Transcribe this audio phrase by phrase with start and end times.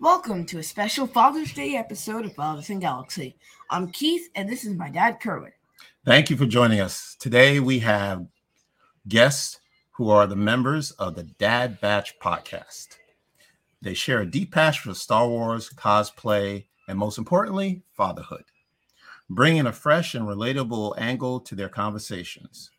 [0.00, 3.36] Welcome to a special Father's Day episode of Father Son Galaxy.
[3.68, 5.52] I'm Keith, and this is my dad, Kerwin.
[6.06, 7.18] Thank you for joining us.
[7.20, 8.26] Today we have
[9.08, 9.60] guests
[9.90, 12.96] who are the members of the Dad Batch podcast.
[13.82, 18.44] They share a deep passion for Star Wars, cosplay, and most importantly, fatherhood,
[19.28, 22.70] bringing a fresh and relatable angle to their conversations.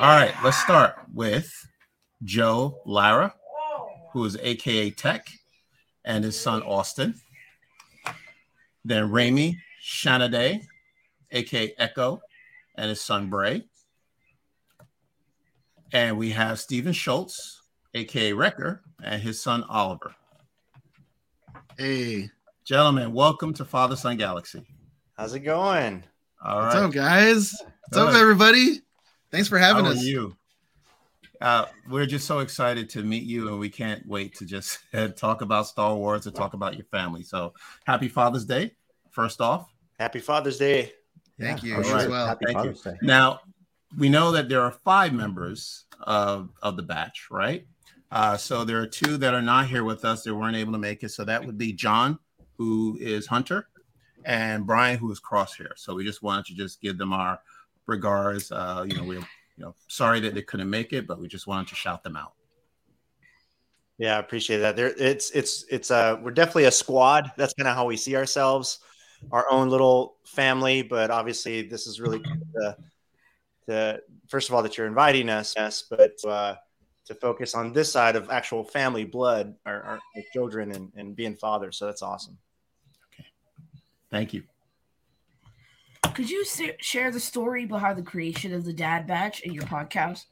[0.00, 1.52] All right, let's start with
[2.24, 3.32] Joe Lara,
[4.12, 5.28] who is AKA Tech
[6.04, 7.14] and his son Austin.
[8.84, 10.62] Then Rami Shanaday,
[11.30, 12.20] aka Echo,
[12.76, 13.64] and his son Bray.
[15.92, 17.62] And we have Stephen Schultz,
[17.94, 20.14] aka Wrecker, and his son Oliver.
[21.78, 22.30] Hey,
[22.64, 24.64] Gentlemen, welcome to Father Son Galaxy.
[25.18, 26.02] How's it going?
[26.42, 26.84] All what's right.
[26.84, 27.54] up, guys?
[27.90, 28.80] What's up, everybody?
[29.30, 30.02] Thanks for having How are us.
[30.02, 30.34] you?
[31.44, 34.78] Uh, we're just so excited to meet you, and we can't wait to just
[35.16, 37.22] talk about Star Wars and talk about your family.
[37.22, 37.52] So,
[37.84, 38.72] happy Father's Day,
[39.10, 39.68] first off.
[40.00, 40.94] Happy Father's Day.
[41.38, 42.02] Thank Yeah, you right.
[42.04, 42.26] as well.
[42.28, 42.72] Happy Thank you.
[42.72, 42.96] Day.
[43.02, 43.40] Now,
[43.98, 47.66] we know that there are five members of, of the batch, right?
[48.10, 50.22] Uh, so there are two that are not here with us.
[50.22, 51.10] They weren't able to make it.
[51.10, 52.18] So that would be John,
[52.56, 53.68] who is Hunter,
[54.24, 55.72] and Brian, who is Crosshair.
[55.76, 57.38] So we just wanted to just give them our
[57.86, 58.50] regards.
[58.50, 61.46] Uh, you know, we're you know sorry that they couldn't make it, but we just
[61.46, 62.32] wanted to shout them out.
[63.98, 64.76] Yeah, I appreciate that.
[64.76, 67.30] There, it's it's it's uh we're definitely a squad.
[67.36, 68.80] That's kind of how we see ourselves,
[69.30, 70.82] our own little family.
[70.82, 72.20] But obviously, this is really
[72.54, 72.76] the
[73.66, 76.56] the first of all that you're inviting us, yes, but uh,
[77.06, 80.00] to focus on this side of actual family blood, our, our
[80.32, 81.76] children, and, and being fathers.
[81.76, 82.36] So that's awesome.
[83.12, 83.26] Okay,
[84.10, 84.42] thank you.
[86.14, 86.44] Could you
[86.80, 90.26] share the story behind the creation of the Dad Batch in your podcast?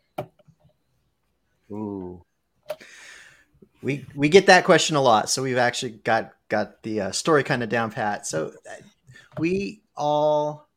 [1.71, 2.25] Ooh.
[3.83, 7.43] We we get that question a lot, so we've actually got got the uh, story
[7.43, 8.27] kind of down pat.
[8.27, 8.83] So uh,
[9.39, 10.69] we all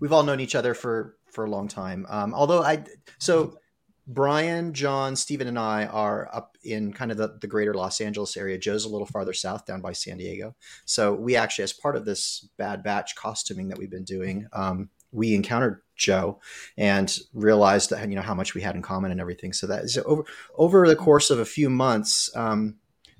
[0.00, 2.04] we've all known each other for for a long time.
[2.10, 2.84] Um, although I
[3.18, 3.58] so
[4.06, 8.36] Brian, John, Stephen, and I are up in kind of the, the greater Los Angeles
[8.36, 8.58] area.
[8.58, 10.54] Joe's a little farther south, down by San Diego.
[10.84, 14.90] So we actually, as part of this Bad Batch costuming that we've been doing, um,
[15.10, 16.40] we encountered Joe
[16.76, 19.52] and realized that you know how much we had in common and everything.
[19.52, 20.24] So that is over
[20.56, 22.34] over the course of a few months.
[22.36, 22.76] Um,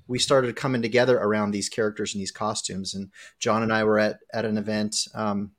[0.07, 2.95] we started coming together around these characters and these costumes.
[2.95, 5.53] And John and I were at at an event, um,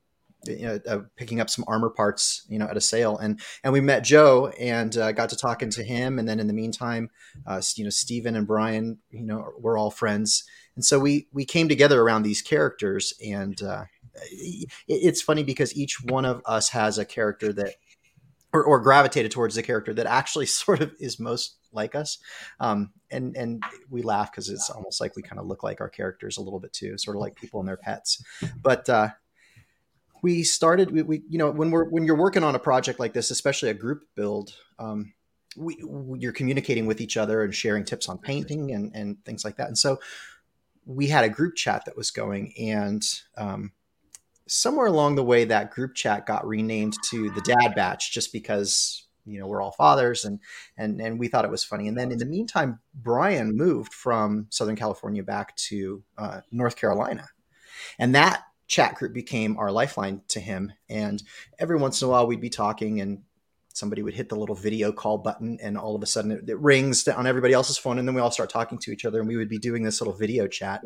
[0.48, 3.74] you know, uh, picking up some armor parts, you know, at a sale, and and
[3.74, 6.20] we met Joe and uh, got to talking to him.
[6.20, 7.10] And then in the meantime,
[7.46, 10.44] uh, you know, Stephen and Brian, you know, we're all friends,
[10.76, 13.62] and so we we came together around these characters and.
[13.62, 13.86] Uh,
[14.32, 17.76] it- it's funny because each one of us has a character that
[18.54, 22.18] or, or gravitated towards the character that actually sort of is most like us
[22.62, 25.90] um, and and we laugh because it's almost like we kind of look like our
[25.90, 28.24] characters a little bit too sort of like people and their pets
[28.62, 29.10] but uh,
[30.26, 33.14] we started we, we you know when we're when you're working on a project like
[33.14, 35.14] this especially a group build um,
[35.56, 39.46] we, we- you're communicating with each other and sharing tips on painting and and things
[39.46, 39.68] like that.
[39.68, 40.00] And so
[40.84, 43.04] we had a group chat that was going and
[43.38, 43.72] um,
[44.48, 49.06] somewhere along the way that group chat got renamed to the dad batch just because
[49.28, 50.40] you know we're all fathers and
[50.76, 51.88] and and we thought it was funny.
[51.88, 57.28] And then in the meantime brian moved from southern california back to uh, north carolina.
[58.00, 61.22] And that chat group became our lifeline to him and
[61.60, 63.22] every once in a while we'd be talking and
[63.74, 66.60] somebody would hit the little video call button and all of a sudden it, it
[66.60, 69.28] rings on everybody else's phone and then we all start talking to each other and
[69.28, 70.82] we would be doing this little video chat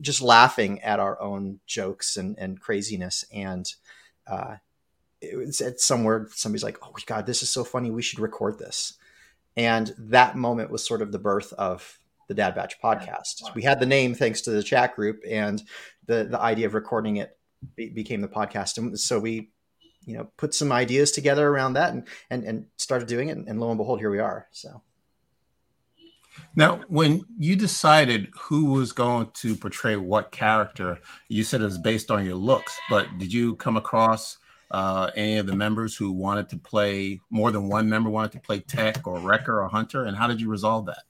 [0.00, 3.24] just laughing at our own jokes and, and craziness.
[3.32, 3.72] And
[4.26, 4.56] uh,
[5.20, 7.90] it was at somewhere somebody's like, "Oh my God, this is so funny.
[7.90, 8.94] We should record this."
[9.56, 11.98] And that moment was sort of the birth of
[12.28, 13.54] the Dad Batch podcast.
[13.54, 15.62] We had the name thanks to the chat group, and
[16.10, 17.38] the the idea of recording it
[17.76, 18.76] be, became the podcast.
[18.78, 19.50] And so we,
[20.04, 23.38] you know, put some ideas together around that, and and and started doing it.
[23.38, 24.48] And lo and behold, here we are.
[24.50, 24.82] So.
[26.56, 30.98] Now, when you decided who was going to portray what character,
[31.28, 34.38] you said it was based on your looks, but did you come across
[34.70, 38.40] uh, any of the members who wanted to play more than one member wanted to
[38.40, 40.04] play Tech or Wrecker or Hunter?
[40.04, 41.02] And how did you resolve that?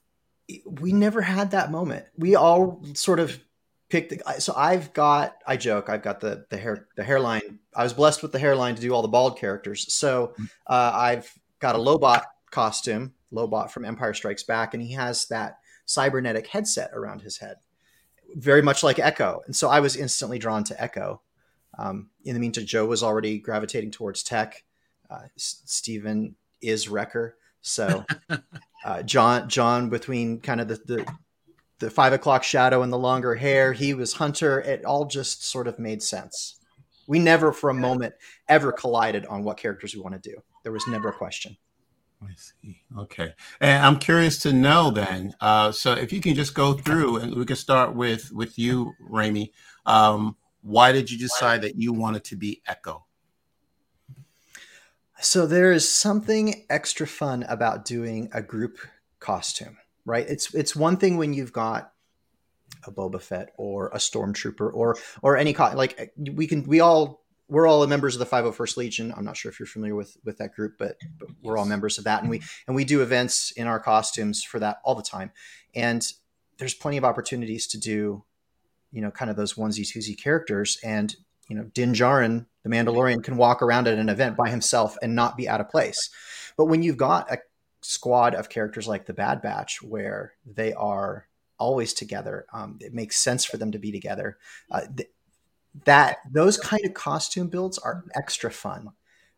[0.65, 2.05] we never had that moment.
[2.17, 3.39] We all sort of
[3.91, 4.09] picked.
[4.09, 5.35] The, so I've got.
[5.45, 5.89] I joke.
[5.89, 7.59] I've got the the hair the hairline.
[7.75, 9.93] I was blessed with the hairline to do all the bald characters.
[9.93, 10.33] So
[10.67, 15.59] uh, I've got a Lobot costume, Lobot from Empire Strikes Back, and he has that
[15.85, 17.57] cybernetic headset around his head,
[18.35, 19.41] very much like Echo.
[19.45, 21.21] And so I was instantly drawn to Echo.
[21.77, 24.63] Um, in the meantime, Joe was already gravitating towards Tech.
[25.09, 27.37] Uh, S- Stephen is Wrecker.
[27.61, 28.05] So
[28.85, 31.05] uh, John John between kind of the, the
[31.81, 33.73] the five o'clock shadow and the longer hair.
[33.73, 34.61] He was Hunter.
[34.61, 36.59] It all just sort of made sense.
[37.07, 38.13] We never, for a moment,
[38.47, 40.37] ever collided on what characters we want to do.
[40.63, 41.57] There was never a question.
[42.23, 42.81] I see.
[42.97, 43.33] Okay.
[43.59, 45.33] And I'm curious to know then.
[45.41, 48.93] Uh, so if you can just go through and we can start with with you,
[49.01, 49.51] Rami.
[49.85, 53.05] Um, why did you decide that you wanted to be Echo?
[55.19, 58.77] So there is something extra fun about doing a group
[59.19, 60.25] costume, right?
[60.27, 61.91] It's it's one thing when you've got
[62.85, 67.21] a Boba Fett or a stormtrooper or or any co- like we can we all
[67.51, 69.13] we're all members of the 501st Legion.
[69.15, 71.97] I'm not sure if you're familiar with with that group, but, but we're all members
[71.97, 75.03] of that, and we and we do events in our costumes for that all the
[75.03, 75.31] time.
[75.75, 76.05] And
[76.57, 78.23] there's plenty of opportunities to do,
[78.91, 80.77] you know, kind of those onesie twosie characters.
[80.83, 81.13] And
[81.49, 85.13] you know, Din Djarin, the Mandalorian, can walk around at an event by himself and
[85.13, 86.09] not be out of place.
[86.55, 87.39] But when you've got a
[87.81, 93.17] squad of characters like the Bad Batch, where they are always together, um, it makes
[93.17, 94.37] sense for them to be together.
[94.69, 95.09] Uh, th-
[95.85, 98.89] that those kind of costume builds are extra fun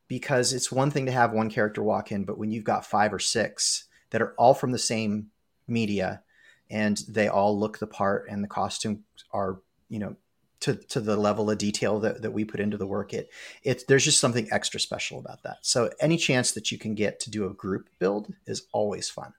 [0.07, 3.13] because it's one thing to have one character walk in, but when you've got five
[3.13, 5.28] or six that are all from the same
[5.68, 6.22] media
[6.69, 9.00] and they all look the part and the costumes
[9.31, 10.16] are, you know,
[10.63, 13.30] to, to the level of detail that, that we put into the work, it
[13.63, 15.57] it's there's just something extra special about that.
[15.62, 19.33] So any chance that you can get to do a group build is always fun.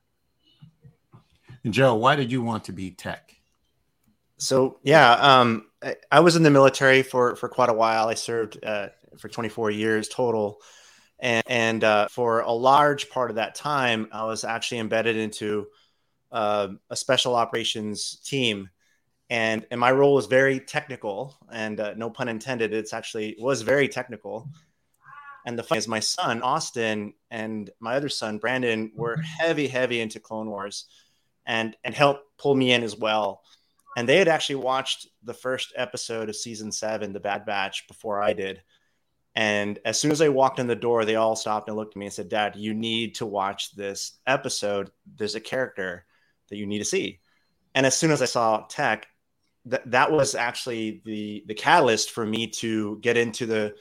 [1.65, 3.37] And Joe, why did you want to be tech?
[4.37, 8.09] So yeah, um, I, I was in the military for for quite a while.
[8.09, 10.61] I served uh, for 24 years total,
[11.19, 15.69] and and uh, for a large part of that time, I was actually embedded into
[16.31, 18.69] uh, a special operations team,
[19.31, 22.73] and and my role was very technical, and uh, no pun intended.
[22.73, 24.49] It's actually was very technical.
[25.47, 30.01] And the fun is, my son Austin and my other son Brandon were heavy, heavy
[30.01, 30.87] into Clone Wars,
[31.45, 33.43] and and helped pull me in as well
[33.97, 38.21] and they had actually watched the first episode of season seven, The Bad Batch, before
[38.23, 38.63] I did.
[39.37, 41.99] And as soon as I walked in the door, they all stopped and looked at
[41.99, 44.91] me and said, Dad, you need to watch this episode.
[45.17, 46.07] There's a character
[46.49, 47.21] that you need to see.
[47.75, 49.07] And as soon as I saw Tech,
[49.67, 53.75] that that was actually the the catalyst for me to get into the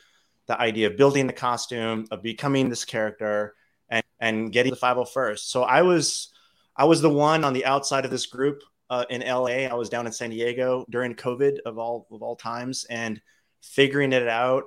[0.48, 3.56] the idea of building the costume, of becoming this character,
[3.90, 5.40] and and getting the 501st.
[5.40, 6.34] So I was
[6.76, 9.68] I was the one on the outside of this group uh, in LA.
[9.68, 13.22] I was down in San Diego during COVID of all of all times, and
[13.62, 14.64] figuring it out.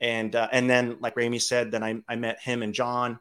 [0.00, 3.20] And uh, and then, like Rami said, then I, I met him and John,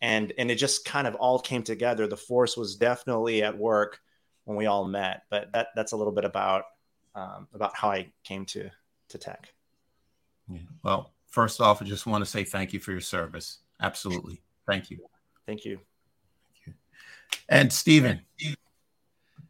[0.00, 2.06] and and it just kind of all came together.
[2.06, 3.98] The force was definitely at work
[4.44, 5.22] when we all met.
[5.30, 6.64] But that that's a little bit about
[7.18, 8.70] um, about how I came to
[9.08, 9.48] to tech.
[10.50, 10.60] Yeah.
[10.82, 13.58] Well, first off, I just want to say thank you for your service.
[13.80, 14.98] Absolutely, thank you.
[15.46, 15.80] Thank you.
[16.46, 16.74] Thank you.
[17.48, 18.20] And Stephen,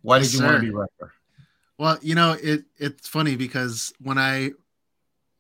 [0.03, 1.13] why did Yes, you want to be Wrecker?
[1.79, 4.51] Well, you know, it it's funny because when I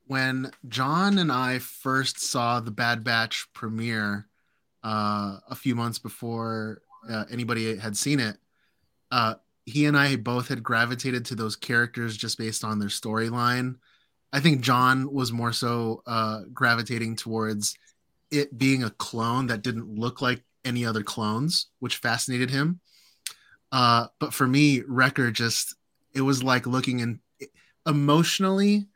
[0.06, 4.26] when John and I first saw the Bad Batch premiere
[4.82, 8.36] uh, a few months before uh, anybody had seen it,
[9.10, 9.34] uh,
[9.68, 13.76] he and I both had gravitated to those characters just based on their storyline.
[14.32, 17.76] I think John was more so uh, gravitating towards
[18.30, 22.80] it being a clone that didn't look like any other clones, which fascinated him.
[23.72, 25.74] Uh, but for me, Wrecker just
[26.14, 27.20] it was like looking in
[27.86, 28.86] emotionally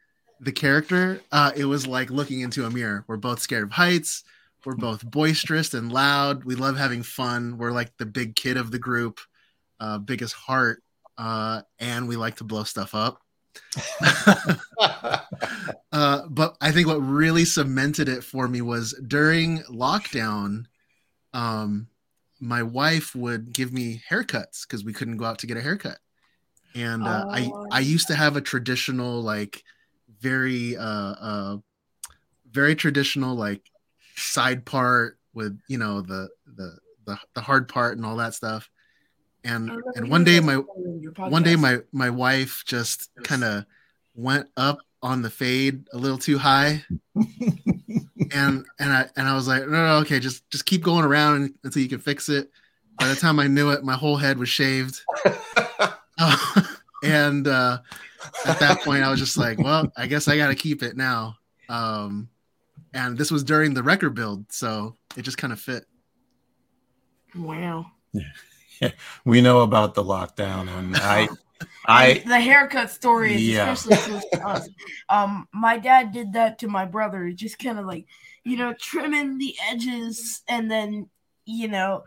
[0.41, 3.05] the character uh it was like looking into a mirror.
[3.07, 4.25] We're both scared of heights.
[4.65, 6.45] We're both boisterous and loud.
[6.45, 7.59] We love having fun.
[7.59, 9.21] We're like the big kid of the group
[9.81, 10.83] uh biggest heart
[11.19, 13.21] uh and we like to blow stuff up.
[15.93, 20.65] Uh but i think what really cemented it for me was during lockdown
[21.35, 21.87] um
[22.41, 25.99] my wife would give me haircuts because we couldn't go out to get a haircut.
[26.75, 27.67] And uh, I Oh.
[27.71, 29.63] I used to have a traditional like
[30.21, 31.57] very uh uh
[32.51, 33.63] very traditional like
[34.17, 38.69] side part with you know the the the, the hard part and all that stuff
[39.45, 43.65] and and one day my one day my my wife just kind of
[44.15, 46.85] went up on the fade a little too high
[47.17, 51.55] and and I and I was like no, no okay just just keep going around
[51.65, 52.51] until you can fix it
[52.99, 55.01] by the time I knew it my whole head was shaved
[56.19, 56.63] uh,
[57.03, 57.79] and uh,
[58.47, 60.97] at that point, I was just like, well, I guess I got to keep it
[60.97, 61.37] now.
[61.69, 62.29] Um,
[62.95, 65.85] and this was during the Wrecker build, so it just kind of fit.
[67.37, 67.87] wow.
[69.25, 71.29] We know about the lockdown, and I,
[71.87, 73.73] I, the haircut story is Yeah.
[73.73, 74.69] especially close to us.
[75.09, 78.07] Um, my dad did that to my brother, just kind of like,
[78.45, 81.09] you know, trimming the edges, and then,
[81.45, 82.05] you know,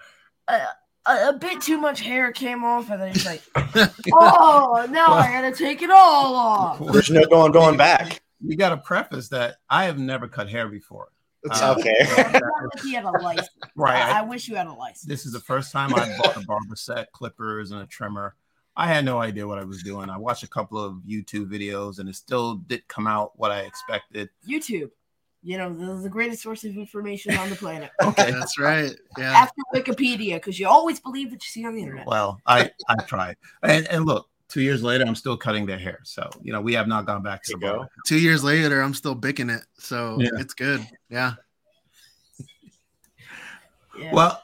[0.47, 0.65] uh,
[1.05, 3.41] a, a bit too much hair came off, and then he's like,
[4.13, 8.21] "Oh, now I gotta take it all off." There's no going going back.
[8.41, 11.07] You got to preface that I have never cut hair before.
[11.45, 12.39] It's Uh, okay.
[12.39, 13.49] Not he had a license.
[13.75, 13.95] Right.
[14.01, 15.03] I, I- I wish you had a license.
[15.03, 18.35] this is the first time I bought a barber set, clippers, and a trimmer.
[18.77, 20.09] I had no idea what I was doing.
[20.09, 23.61] I watched a couple of YouTube videos, and it still did come out what I
[23.61, 24.29] expected.
[24.47, 24.89] YouTube.
[25.43, 27.91] You know, the, the greatest source of information on the planet.
[28.03, 28.31] Okay.
[28.31, 28.91] That's right.
[29.17, 29.31] Yeah.
[29.31, 32.07] After Wikipedia, because you always believe what you see on the internet.
[32.07, 35.99] Well, I I tried, and and look, two years later, I'm still cutting their hair.
[36.03, 37.67] So you know, we have not gone back to the go.
[37.77, 37.89] barber.
[38.05, 39.63] Two years later, I'm still bicking it.
[39.77, 40.29] So Yeah.
[40.37, 40.85] it's good.
[41.09, 41.33] Yeah.
[43.97, 44.11] Yeah.
[44.13, 44.41] Well,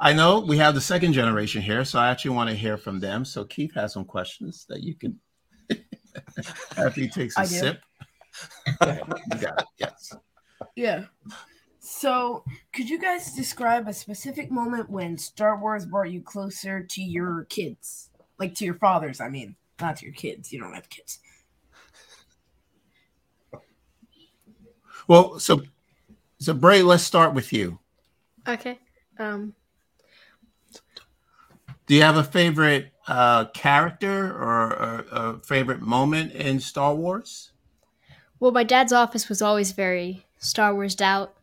[0.00, 3.00] I know we have the second generation here, so I actually want to hear from
[3.00, 3.24] them.
[3.24, 5.18] So Keith has some questions that you can
[6.76, 7.48] after he takes a I do.
[7.54, 7.80] sip.
[8.80, 9.64] You got it.
[9.78, 10.12] Yes.
[10.74, 11.04] Yeah.
[11.78, 17.02] So, could you guys describe a specific moment when Star Wars brought you closer to
[17.02, 18.08] your kids?
[18.38, 20.52] Like to your fathers, I mean, not to your kids.
[20.52, 21.20] You don't have kids.
[25.06, 25.62] Well, so
[26.38, 27.78] so Bray, let's start with you.
[28.46, 28.78] Okay.
[29.18, 29.54] Um,
[31.86, 37.52] Do you have a favorite uh, character or a, a favorite moment in Star Wars?
[38.40, 41.34] well, my dad's office was always very Star Wars out.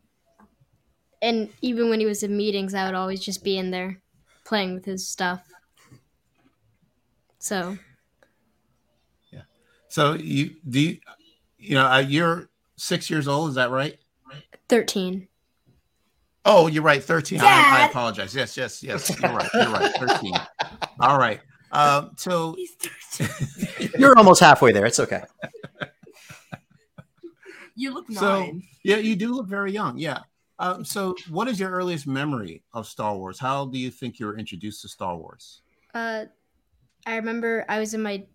[1.20, 4.00] And even when he was in meetings, I would always just be in there
[4.44, 5.48] playing with his stuff.
[7.42, 7.76] So,
[9.32, 9.40] yeah.
[9.88, 10.98] So you do you,
[11.58, 13.98] you know uh, you're six years old, is that right?
[14.68, 15.26] 13.
[16.44, 17.40] Oh, you're right, thirteen.
[17.40, 18.32] I, I apologize.
[18.32, 19.10] Yes, yes, yes.
[19.20, 19.48] You're right.
[19.54, 19.92] You're right.
[19.96, 20.34] Thirteen.
[21.00, 21.40] All right.
[21.72, 22.74] Um, so He's
[23.18, 23.90] 13.
[23.98, 24.86] You're almost halfway there.
[24.86, 25.22] It's okay.
[27.74, 28.62] You look So- nine.
[28.84, 29.98] yeah, you do look very young.
[29.98, 30.20] Yeah.
[30.58, 33.38] Um, so what is your earliest memory of Star Wars?
[33.38, 35.62] How do you think you were introduced to Star Wars?
[35.94, 36.24] Uh,
[37.06, 38.26] I remember I was in my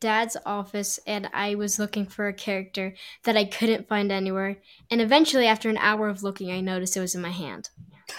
[0.00, 2.94] dad's office and I was looking for a character
[3.24, 4.58] that I couldn't find anywhere.
[4.90, 7.70] And eventually, after an hour of looking, I noticed it was in my hand.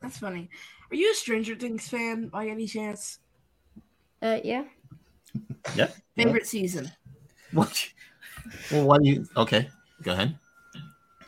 [0.00, 0.50] That's funny.
[0.90, 3.20] Are you a Stranger Things fan by any chance?
[4.20, 4.64] Uh, yeah.
[5.76, 5.90] Yeah.
[6.16, 6.90] Favorite season?
[7.52, 7.90] What?
[8.70, 9.26] Well, what do you?
[9.36, 9.68] Okay,
[10.02, 10.38] go ahead.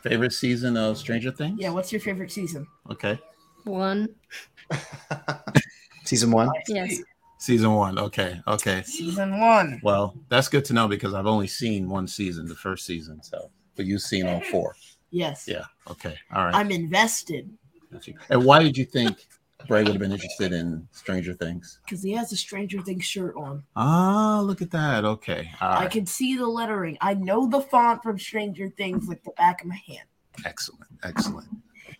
[0.01, 1.59] Favorite season of Stranger Things?
[1.61, 2.67] Yeah, what's your favorite season?
[2.89, 3.19] Okay.
[3.65, 4.15] One.
[6.05, 6.49] Season one.
[6.67, 7.01] Yes.
[7.39, 7.99] Season one.
[7.99, 8.39] Okay.
[8.47, 8.81] Okay.
[8.83, 9.79] Season one.
[9.83, 13.21] Well, that's good to know because I've only seen one season, the first season.
[13.21, 14.75] So, but you've seen all four.
[15.11, 15.45] Yes.
[15.47, 15.65] Yeah.
[15.89, 16.17] Okay.
[16.33, 16.55] All right.
[16.55, 17.49] I'm invested
[18.29, 19.25] And why did you think
[19.67, 21.79] Bray would have been interested in Stranger Things?
[21.85, 23.63] because he has a Stranger Things shirt on.
[23.75, 25.05] Ah, look at that.
[25.05, 25.49] Okay.
[25.61, 26.97] All I can see the lettering.
[27.01, 30.07] I know the font from Stranger Things like the back of my hand.
[30.45, 30.83] Excellent.
[31.03, 31.47] Excellent.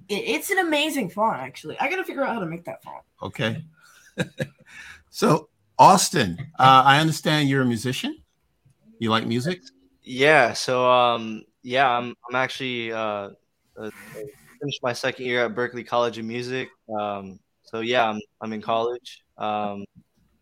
[0.10, 1.80] It, it's an amazing font, actually.
[1.80, 3.04] I gotta figure out how to make that font.
[3.22, 3.64] Okay.
[5.10, 5.48] So,
[5.80, 8.18] Austin, uh, I understand you're a musician.
[9.00, 9.62] You like music?
[10.04, 13.30] Yeah, so um yeah, I'm I'm actually uh,
[13.78, 13.90] uh
[14.60, 16.70] finished my second year at Berklee College of Music.
[16.90, 19.24] Um so yeah, I'm I'm in college.
[19.38, 19.86] Um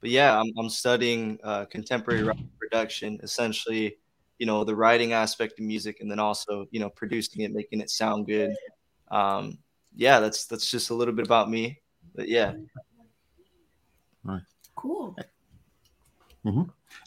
[0.02, 3.98] but yeah, I'm I'm studying uh contemporary production, essentially,
[4.40, 7.80] you know, the writing aspect of music and then also, you know, producing it, making
[7.80, 8.56] it sound good.
[9.10, 9.58] Um
[9.96, 11.80] yeah, that's that's just a little bit about me.
[12.16, 12.54] But yeah.
[14.76, 15.16] Cool.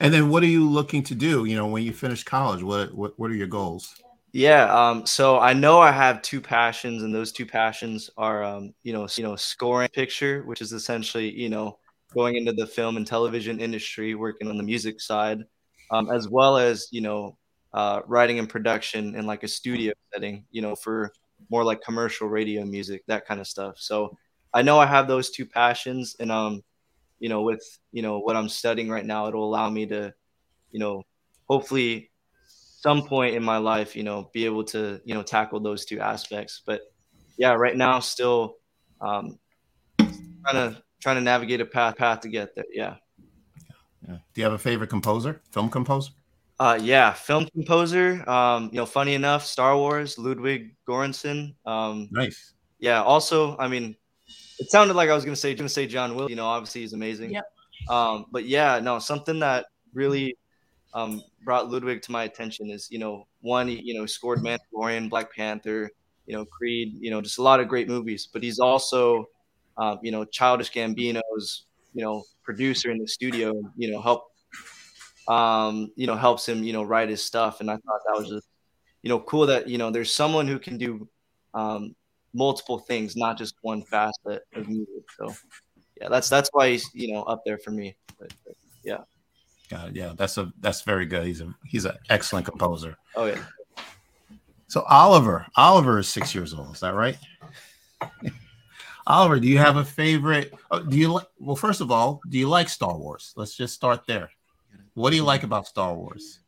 [0.01, 1.45] And then, what are you looking to do?
[1.45, 3.95] You know, when you finish college, what what, what are your goals?
[4.33, 8.75] Yeah, um, so I know I have two passions, and those two passions are, um,
[8.83, 11.79] you know, you know, scoring picture, which is essentially, you know,
[12.13, 15.43] going into the film and television industry, working on the music side,
[15.91, 17.39] um, as well as, you know,
[17.73, 21.13] uh, writing and production in like a studio setting, you know, for
[21.51, 23.77] more like commercial radio music, that kind of stuff.
[23.79, 24.17] So
[24.53, 26.63] I know I have those two passions, and um,
[27.19, 30.15] you know, with you know what I'm studying right now, it'll allow me to,
[30.71, 31.03] you know,
[31.49, 32.11] hopefully
[32.47, 36.01] some point in my life, you know, be able to, you know, tackle those two
[36.01, 36.63] aspects.
[36.65, 36.83] But
[37.37, 38.57] yeah, right now still
[39.01, 39.39] um,
[39.99, 42.65] trying to trying to navigate a path path to get there.
[42.73, 42.97] Yeah.
[44.07, 44.19] Yeah.
[44.35, 46.13] Do you have a favorite composer, film composer?
[46.59, 48.29] Uh, yeah, film composer.
[48.29, 51.55] Um, you know, funny enough, Star Wars, Ludwig Göransson.
[51.67, 52.55] Um, Nice.
[52.79, 53.03] yeah.
[53.03, 53.97] Also, I mean,
[54.67, 56.29] it sounded like I was gonna say gonna say John Will.
[56.29, 57.31] You know, obviously he's amazing.
[57.31, 57.45] Yep.
[57.89, 60.37] Um, but yeah, no, something that really
[60.93, 65.33] um, brought Ludwig to my attention is you know one you know scored Mandalorian, Black
[65.33, 65.89] Panther,
[66.27, 68.29] you know Creed, you know just a lot of great movies.
[68.33, 69.29] But he's also
[69.79, 73.55] um, you know Childish Gambino's you know producer in the studio.
[73.77, 74.25] You know help
[75.29, 78.31] um, you know helps him you know write his stuff, and I thought that was
[78.31, 78.49] just
[79.03, 81.09] you know cool that you know there's someone who can do
[81.55, 81.95] um,
[82.37, 85.05] multiple things, not just one facet of music.
[85.19, 85.35] So
[86.01, 87.97] yeah, that's that's why he's you know up there for me.
[88.19, 88.99] But, but yeah.
[89.69, 89.97] Got it.
[89.97, 91.27] Yeah, that's a that's very good.
[91.27, 92.97] He's a he's an excellent composer.
[93.17, 93.43] Oh yeah.
[94.69, 96.75] So Oliver, Oliver is six years old.
[96.75, 97.17] Is that right?
[99.07, 100.53] Oliver, do you have a favorite?
[100.71, 101.27] Oh, do you like?
[101.39, 103.33] Well, first of all, do you like Star Wars?
[103.37, 104.31] Let's just start there.
[104.95, 106.41] What do you like about Star Wars?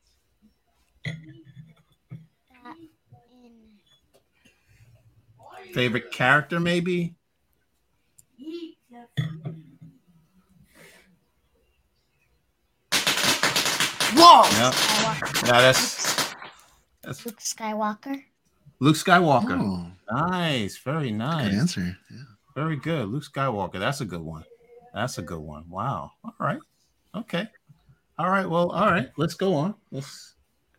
[5.79, 7.15] Favorite character, maybe?
[14.15, 14.43] Whoa!
[14.51, 15.47] Yeah, Skywalker.
[15.47, 16.35] yeah that's
[17.03, 18.23] that's Luke Skywalker.
[18.81, 19.59] Luke Skywalker.
[19.61, 21.55] Oh, Nice, very good nice.
[21.55, 21.97] answer.
[22.11, 22.17] Yeah.
[22.57, 23.09] Very good.
[23.09, 23.79] Luke Skywalker.
[23.79, 24.45] That's a good one.
[24.95, 25.69] That's a good one.
[25.69, 26.11] Wow.
[26.25, 26.59] All right.
[27.15, 27.47] Okay.
[28.19, 28.49] All right.
[28.49, 29.11] Well, all right.
[29.17, 29.75] Let's go on.
[29.93, 30.35] Let's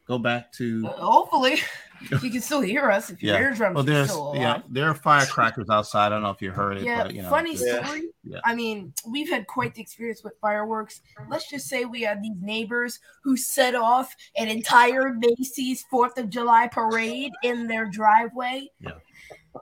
[0.08, 1.62] go back to Hopefully,
[2.22, 3.42] you can still hear us if your Yeah.
[3.42, 6.08] eardrums well are there's still yeah, there are firecrackers outside.
[6.08, 8.10] I don't know if you heard it, Yeah, but you know funny just- story.
[8.24, 8.40] Yeah.
[8.46, 11.02] I mean, we've had quite the experience with fireworks.
[11.30, 16.30] Let's just say we had these neighbors who set off an entire Macy's Fourth of
[16.30, 18.70] July parade in their driveway.
[18.80, 18.92] Yeah.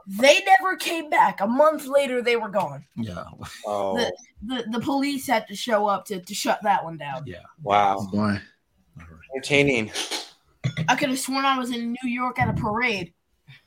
[0.06, 1.40] They never came back.
[1.40, 2.86] A month later, they were gone.
[2.96, 3.24] yeah.
[3.66, 4.14] Oh, The,
[4.44, 7.24] the the police had to show up to, to shut that one down.
[7.26, 7.38] Yeah.
[7.64, 8.08] Wow.
[8.12, 8.40] boy.
[9.34, 9.92] Entertaining.
[10.88, 13.14] I could have sworn I was in New York at a parade.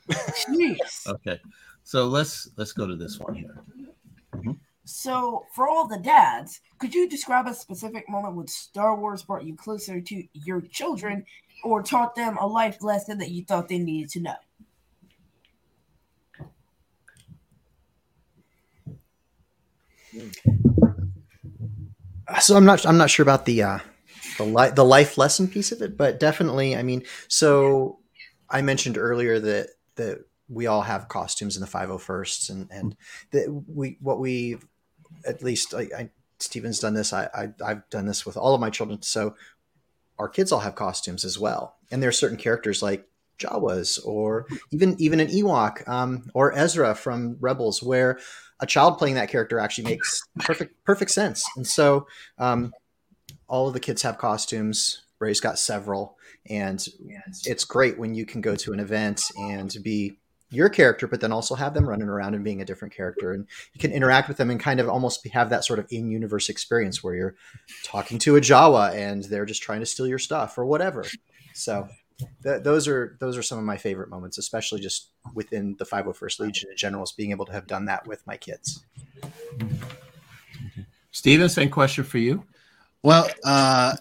[0.08, 1.06] Jeez.
[1.06, 1.40] Okay.
[1.82, 3.64] So let's let's go to this one here.
[4.84, 9.44] So, for all the dads, could you describe a specific moment when Star Wars brought
[9.44, 11.24] you closer to your children
[11.62, 14.34] or taught them a life lesson that you thought they needed to know?
[22.40, 23.78] so I'm not I'm not sure about the uh,
[24.38, 27.98] the the life lesson piece of it, but definitely, I mean, so
[28.48, 32.96] I mentioned earlier that that we all have costumes in the 501st, and and
[33.30, 34.58] that we what we
[35.26, 37.12] at least I, I Steven's done this.
[37.12, 39.02] I, I I've done this with all of my children.
[39.02, 39.34] So
[40.18, 43.06] our kids all have costumes as well, and there are certain characters like
[43.38, 48.18] Jawas or even even an Ewok um, or Ezra from Rebels, where
[48.60, 51.44] a child playing that character actually makes perfect perfect sense.
[51.56, 52.06] And so
[52.38, 52.72] um,
[53.50, 55.02] all of the kids have costumes.
[55.18, 56.16] Ray's got several,
[56.48, 56.86] and
[57.44, 60.16] it's great when you can go to an event and be
[60.50, 63.46] your character, but then also have them running around and being a different character, and
[63.74, 67.04] you can interact with them and kind of almost have that sort of in-universe experience
[67.04, 67.34] where you're
[67.82, 71.04] talking to a Jawa and they're just trying to steal your stuff or whatever.
[71.52, 71.88] So
[72.42, 76.40] th- those are those are some of my favorite moments, especially just within the 501st
[76.40, 78.84] Legion in general, is being able to have done that with my kids.
[81.10, 82.44] Steven, same question for you.
[83.02, 83.96] Well, uh,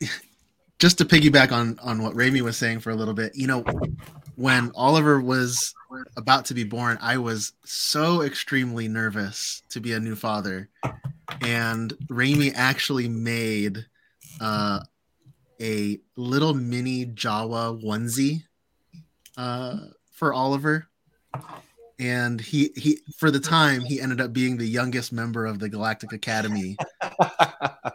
[0.78, 3.64] just to piggyback on on what Rami was saying for a little bit, you know,
[4.36, 5.74] when Oliver was
[6.16, 10.68] about to be born, I was so extremely nervous to be a new father,
[11.40, 13.86] and Rami actually made
[14.40, 14.80] uh,
[15.60, 18.42] a little mini Jawa onesie
[19.36, 19.78] uh,
[20.12, 20.88] for Oliver.
[21.98, 25.68] And he he for the time he ended up being the youngest member of the
[25.68, 26.76] Galactic Academy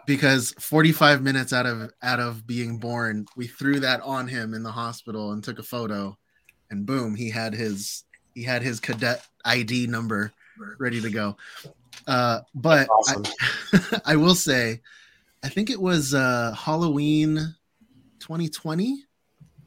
[0.06, 4.62] because 45 minutes out of out of being born we threw that on him in
[4.62, 6.16] the hospital and took a photo
[6.70, 10.32] and boom he had his he had his cadet id number
[10.78, 11.36] ready to go
[12.06, 13.24] uh but Awesome.
[13.72, 14.80] I, I will say
[15.42, 17.36] i think it was uh halloween
[18.20, 19.04] 2020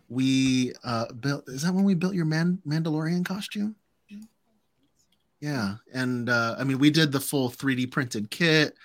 [0.10, 3.76] we uh built is that when we built your man mandalorian costume
[5.44, 8.78] yeah and uh i mean we did the full 3d printed kit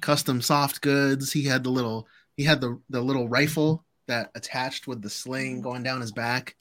[0.00, 4.86] custom soft goods he had the little he had the the little rifle that attached
[4.86, 6.56] with the sling going down his back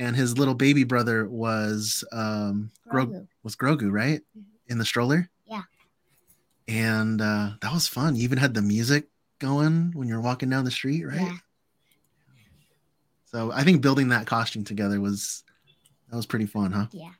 [0.00, 3.28] and his little baby brother was um Grogu, Grogu.
[3.42, 4.22] was Grogu, right?
[4.68, 5.28] In the stroller?
[5.46, 5.62] Yeah.
[6.66, 8.16] And uh that was fun.
[8.16, 11.20] You even had the music going when you're walking down the street, right?
[11.20, 11.36] Yeah.
[13.26, 15.44] So I think building that costume together was
[16.08, 16.86] that was pretty fun, huh?
[16.90, 17.10] Yeah.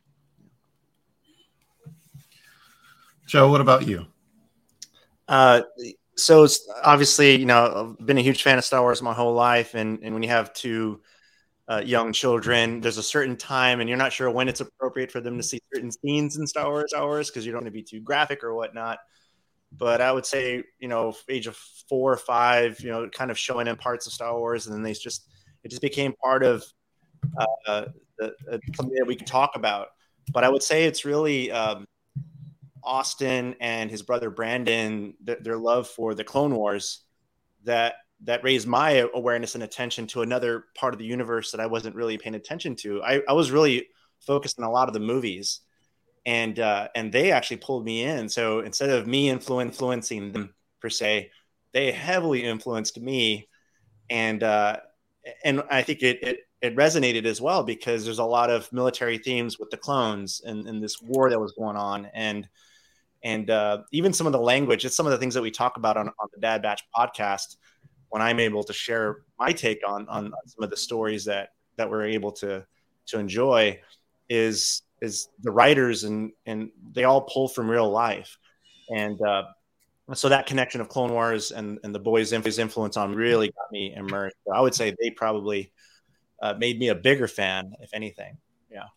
[3.35, 4.07] Joe, what about you?
[5.27, 5.63] Uh,
[6.17, 9.35] so it's obviously, you know, I've been a huge fan of Star Wars my whole
[9.35, 11.01] life, and and when you have two
[11.67, 15.21] uh, young children, there's a certain time, and you're not sure when it's appropriate for
[15.21, 17.83] them to see certain scenes in Star Wars hours because you don't want to be
[17.83, 18.99] too graphic or whatnot.
[19.77, 21.57] But I would say, you know, age of
[21.89, 24.85] four or five, you know, kind of showing them parts of Star Wars, and then
[24.85, 25.29] they just
[25.65, 26.63] it just became part of
[27.67, 29.89] uh, the, uh, something that we could talk about.
[30.33, 31.85] But I would say it's really um,
[32.85, 37.01] Austin and his brother Brandon, th- their love for the Clone Wars,
[37.65, 37.95] that
[38.25, 41.97] that raised my awareness and attention to another part of the universe that I wasn't
[41.97, 43.03] really paying attention to.
[43.03, 43.89] I, I was really
[44.21, 45.61] focused on a lot of the movies,
[46.25, 48.29] and uh, and they actually pulled me in.
[48.29, 51.31] So instead of me influ- influencing them per se,
[51.73, 53.49] they heavily influenced me,
[54.09, 54.79] and uh,
[55.45, 59.19] and I think it, it it resonated as well because there's a lot of military
[59.19, 62.49] themes with the clones and, and this war that was going on and
[63.25, 65.77] and uh, even some of the language it's some of the things that we talk
[65.77, 67.57] about on, on the dad batch podcast
[68.11, 71.91] when i'm able to share my take on, on some of the stories that that
[71.91, 72.65] we're able to
[73.07, 73.79] to enjoy
[74.29, 78.39] is is the writers and and they all pull from real life.
[78.95, 79.45] And uh,
[80.15, 83.95] so that connection of clone wars and and the boys influence on really got me
[83.95, 84.37] immersed.
[84.47, 85.73] So i would say they probably
[86.43, 88.37] uh, made me a bigger fan if anything.
[88.71, 88.89] Yeah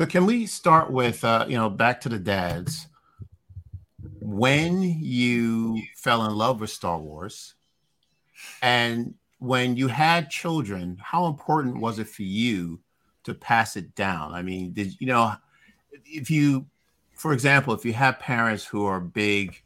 [0.00, 2.86] So can we start with uh, you know back to the dads?
[4.22, 7.52] When you fell in love with Star Wars,
[8.62, 12.80] and when you had children, how important was it for you
[13.24, 14.32] to pass it down?
[14.32, 15.34] I mean, did you know
[16.06, 16.64] if you,
[17.14, 19.62] for example, if you have parents who are big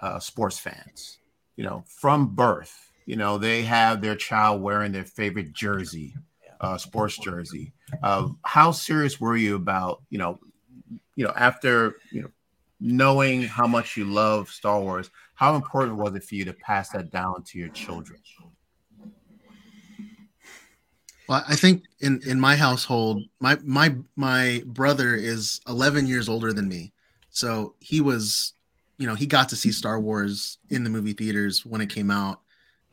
[0.00, 1.18] uh, sports fans,
[1.56, 6.14] you know, from birth, you know, they have their child wearing their favorite jersey,
[6.62, 7.72] uh, sports jersey.
[8.02, 10.38] Uh, how serious were you about, you know,
[11.16, 12.30] you know, after you know,
[12.80, 16.90] knowing how much you love Star Wars, how important was it for you to pass
[16.90, 18.20] that down to your children?
[21.28, 26.52] Well, I think in in my household, my my my brother is 11 years older
[26.52, 26.92] than me,
[27.30, 28.54] so he was,
[28.98, 32.10] you know, he got to see Star Wars in the movie theaters when it came
[32.10, 32.40] out.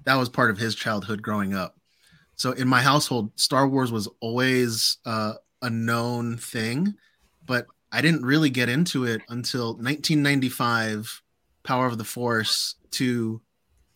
[0.06, 1.79] That was part of his childhood growing up.
[2.40, 6.96] So in my household, Star Wars was always uh, a known thing,
[7.46, 11.22] but I didn't really get into it until 1995.
[11.64, 13.42] Power of the Force two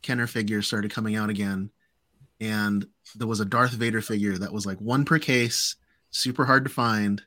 [0.01, 1.71] Kenner figures started coming out again,
[2.41, 5.77] and there was a Darth Vader figure that was like one per case,
[6.11, 7.21] super hard to find,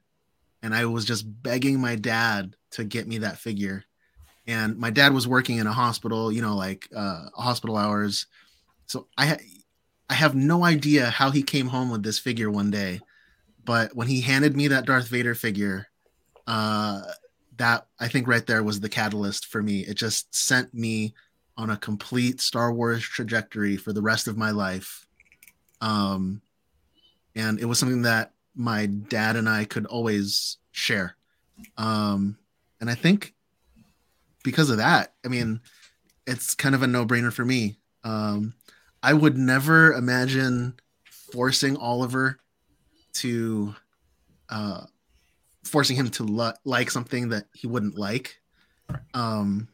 [0.63, 3.85] and I was just begging my dad to get me that figure.
[4.47, 8.27] And my dad was working in a hospital, you know, like uh, hospital hours.
[8.87, 9.39] So I
[10.09, 13.01] I have no idea how he came home with this figure one day,
[13.65, 15.89] but when he handed me that Darth Vader figure,
[16.47, 17.03] uh,
[17.57, 19.81] that I think right there was the catalyst for me.
[19.81, 21.15] It just sent me
[21.57, 25.07] on a complete Star Wars trajectory for the rest of my life.
[25.81, 26.43] Um,
[27.35, 31.17] and it was something that my dad and I could always share.
[31.77, 32.39] Um,
[32.81, 33.35] and I think
[34.45, 35.61] because of that, I mean,
[36.27, 37.79] it's kind of a no brainer for me.
[38.05, 38.55] Um,
[39.03, 40.75] I would never imagine
[41.33, 42.39] forcing Oliver
[43.15, 43.75] to,
[44.49, 44.87] uh,
[45.65, 48.41] forcing him to li- like something that he wouldn't like.
[49.15, 49.69] Um,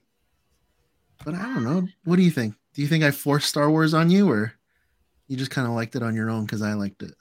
[1.24, 1.86] but I don't know.
[2.04, 2.54] What do you think?
[2.74, 4.54] Do you think I forced Star Wars on you, or
[5.28, 7.12] you just kind of liked it on your own because I liked it?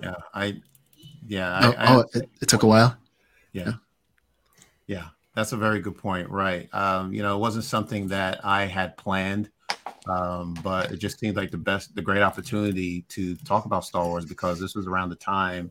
[0.00, 0.62] Yeah, I,
[1.26, 2.96] yeah, Oh, I, I oh it, it took a while.
[3.52, 3.72] yeah, yeah.
[4.88, 6.28] Yeah, that's a very good point.
[6.28, 6.68] Right.
[6.74, 9.50] Um, you know, it wasn't something that I had planned,
[10.08, 14.04] um, but it just seemed like the best, the great opportunity to talk about Star
[14.04, 15.70] Wars because this was around the time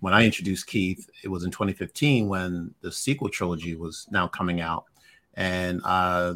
[0.00, 1.08] when I introduced Keith.
[1.22, 4.86] It was in 2015 when the sequel trilogy was now coming out,
[5.34, 6.34] and uh,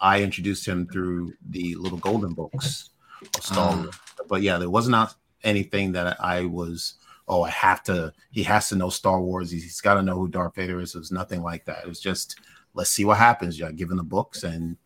[0.00, 2.90] I introduced him through the little golden books
[3.36, 3.76] of Star Ah.
[3.76, 3.94] Wars.
[4.28, 5.14] But yeah, there was not
[5.44, 6.94] anything that I was.
[7.30, 8.12] Oh, I have to.
[8.32, 9.52] He has to know Star Wars.
[9.52, 10.96] He's, got to know who Darth Vader is.
[10.96, 11.84] It was nothing like that.
[11.84, 12.40] It was just
[12.74, 13.56] let's see what happens.
[13.56, 14.76] Yeah, given the books, and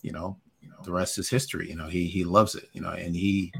[0.00, 0.38] you know,
[0.82, 1.68] the rest is history.
[1.68, 2.70] You know, he he loves it.
[2.72, 3.52] You know, and he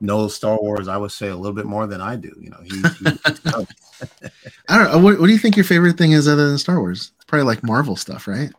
[0.00, 0.86] knows Star Wars.
[0.86, 2.32] I would say a little bit more than I do.
[2.40, 3.18] You know, he, he
[4.68, 4.98] I don't know.
[4.98, 7.10] What, what do you think your favorite thing is other than Star Wars?
[7.16, 8.52] It's probably like Marvel stuff, right?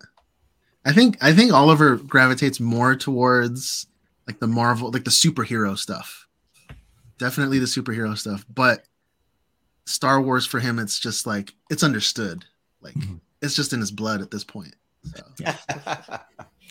[0.83, 3.87] I think I think Oliver gravitates more towards
[4.27, 6.27] like the Marvel, like the superhero stuff.
[7.19, 8.83] Definitely the superhero stuff, but
[9.85, 12.45] Star Wars for him, it's just like it's understood.
[12.81, 13.19] Like Mhm.
[13.41, 14.75] it's just in his blood at this point.
[15.15, 15.23] So.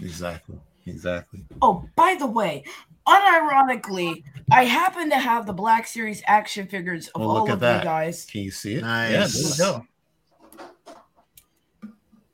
[0.01, 1.45] exactly, exactly.
[1.61, 2.65] Oh, by the way,
[3.07, 7.83] unironically, I happen to have the Black Series action figures of Well, all of that.
[7.83, 8.25] you guys.
[8.25, 8.81] Can you see it?
[8.83, 9.13] Nice.
[9.13, 9.87] Yeah, there you go.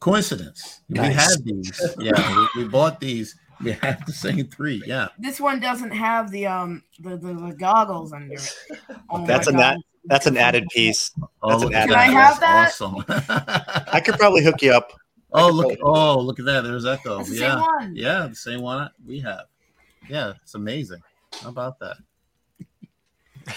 [0.01, 0.81] Coincidence.
[0.89, 1.81] We have these.
[1.99, 3.35] Yeah, we, we bought these.
[3.63, 4.81] We have the same three.
[4.87, 5.09] Yeah.
[5.19, 8.57] This one doesn't have the um the, the, the goggles under it.
[9.11, 9.81] Oh That's my a nat- God.
[10.09, 11.11] That's an added piece.
[11.43, 12.69] Oh, That's look an added- Can I have that?
[12.69, 13.05] Awesome.
[13.93, 14.93] I could probably hook you up.
[15.33, 15.79] oh, look.
[15.83, 16.63] Oh, look at that.
[16.63, 17.23] There's Echo.
[17.23, 17.51] The Yeah.
[17.55, 17.97] same one.
[17.97, 19.45] Yeah, the same one we have.
[20.09, 21.01] Yeah, it's amazing.
[21.43, 21.97] How about that?
[23.47, 23.55] All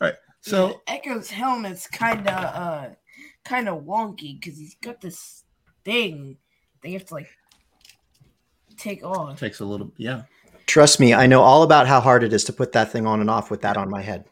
[0.00, 0.14] right.
[0.40, 2.88] So Yeah, Echo's helmet's kind of uh
[3.44, 5.44] kind of wonky because he's got this
[5.84, 6.36] thing
[6.82, 7.28] They have to like
[8.76, 9.38] take off.
[9.38, 10.22] takes a little yeah.
[10.66, 13.20] Trust me, I know all about how hard it is to put that thing on
[13.20, 14.24] and off with that on my head.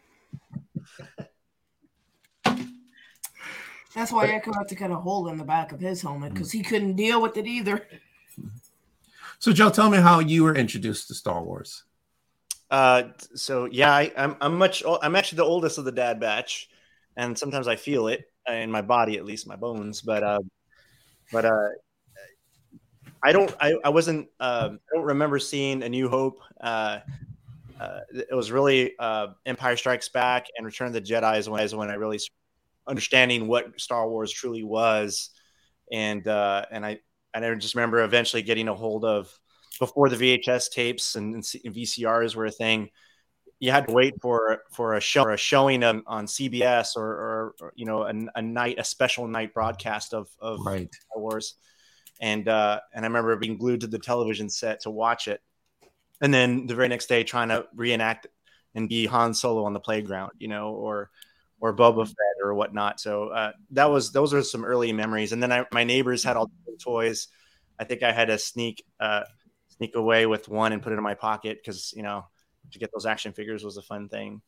[3.94, 6.50] That's why Echo had to cut a hole in the back of his helmet because
[6.50, 7.86] he couldn't deal with it either.
[9.38, 11.84] So, Joe, tell me how you were introduced to Star Wars.
[12.70, 16.68] Uh, so yeah, I, I'm I'm much I'm actually the oldest of the dad batch,
[17.16, 20.00] and sometimes I feel it in my body, at least my bones.
[20.00, 20.40] But uh,
[21.30, 21.68] but uh,
[23.22, 26.40] I don't I, I wasn't uh, I don't remember seeing A New Hope.
[26.60, 27.00] Uh,
[27.78, 31.62] uh, it was really uh, Empire Strikes Back and Return of the Jedi is when,
[31.62, 32.43] is when I really started
[32.86, 35.30] understanding what Star Wars truly was,
[35.90, 37.00] and uh, and I
[37.34, 39.36] I just remember eventually getting a hold of
[39.78, 42.90] before the VHS tapes and, and VCRs were a thing.
[43.58, 47.06] You had to wait for for a show or a showing on, on CBS or,
[47.06, 50.92] or, or you know a, a, night a special night broadcast of of right.
[50.92, 51.54] Star Wars,
[52.20, 55.40] and uh, and I remember being glued to the television set to watch it,
[56.20, 58.26] and then the very next day trying to reenact
[58.74, 61.10] and be Han Solo on the playground, you know, or
[61.64, 63.00] or Boba Fett or whatnot.
[63.00, 65.32] So uh, that was those are some early memories.
[65.32, 67.28] And then I, my neighbors had all the toys.
[67.78, 69.22] I think I had to sneak uh,
[69.68, 72.26] sneak away with one and put it in my pocket because you know
[72.70, 74.42] to get those action figures was a fun thing.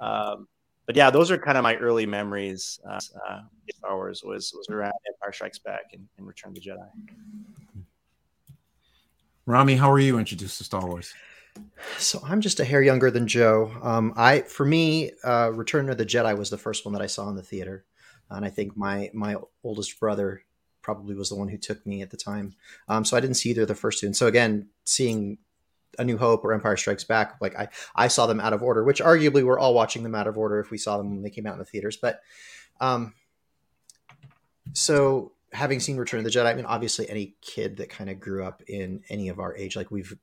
[0.00, 0.48] Um,
[0.86, 2.80] but yeah, those are kind of my early memories.
[2.88, 2.98] Uh,
[3.28, 3.40] uh,
[3.74, 6.88] Star Wars was was around Empire Strikes Back and, and Return of the Jedi.
[9.44, 11.12] Rami, how were you introduced to Star Wars?
[11.98, 13.70] So I'm just a hair younger than Joe.
[13.82, 17.06] Um, I, for me, uh, Return of the Jedi was the first one that I
[17.06, 17.84] saw in the theater,
[18.30, 20.42] and I think my my oldest brother
[20.82, 22.54] probably was the one who took me at the time.
[22.88, 24.06] Um, so I didn't see either of the first two.
[24.06, 25.38] And so again, seeing
[25.98, 28.84] A New Hope or Empire Strikes Back, like I I saw them out of order,
[28.84, 31.30] which arguably we're all watching them out of order if we saw them when they
[31.30, 31.96] came out in the theaters.
[31.96, 32.20] But
[32.80, 33.14] um,
[34.72, 38.18] so having seen Return of the Jedi, I mean, obviously any kid that kind of
[38.18, 40.14] grew up in any of our age, like we've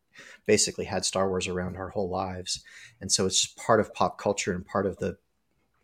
[0.45, 2.63] basically had Star Wars around our whole lives.
[2.99, 5.17] And so it's just part of pop culture and part of the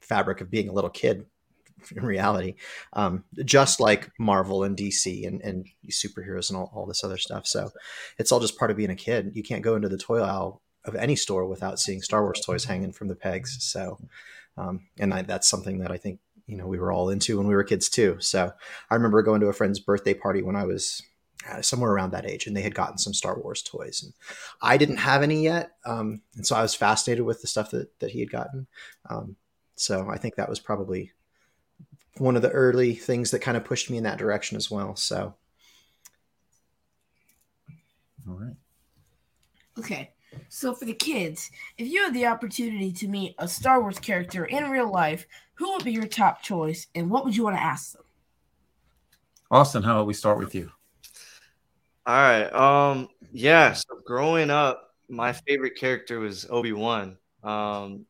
[0.01, 1.25] fabric of being a little kid
[1.95, 2.55] in reality.
[2.91, 7.47] Um, just like Marvel and DC and, and superheroes and all, all this other stuff.
[7.47, 7.71] So
[8.19, 9.31] it's all just part of being a kid.
[9.33, 12.65] You can't go into the toy aisle of any store without seeing Star Wars toys
[12.65, 13.57] hanging from the pegs.
[13.61, 13.97] So,
[14.57, 17.47] um, and I, that's something that I think you know we were all into when
[17.47, 18.17] we were kids too.
[18.19, 18.51] So
[18.89, 21.01] I remember going to a friend's birthday party when I was
[21.49, 24.13] uh, somewhere around that age, and they had gotten some Star Wars toys, and
[24.61, 27.99] I didn't have any yet, um, and so I was fascinated with the stuff that
[27.99, 28.67] that he had gotten.
[29.09, 29.35] Um,
[29.75, 31.11] so I think that was probably
[32.17, 34.95] one of the early things that kind of pushed me in that direction as well.
[34.95, 35.35] So,
[38.27, 38.55] all right.
[39.77, 40.11] Okay.
[40.49, 44.45] So for the kids, if you had the opportunity to meet a Star Wars character
[44.45, 47.61] in real life, who would be your top choice and what would you want to
[47.63, 48.03] ask them?
[49.49, 50.71] Austin, how about we start with you?
[52.05, 52.53] All right.
[52.53, 57.17] Um yeah, so growing up, my favorite character was Obi-Wan.
[57.43, 58.05] Um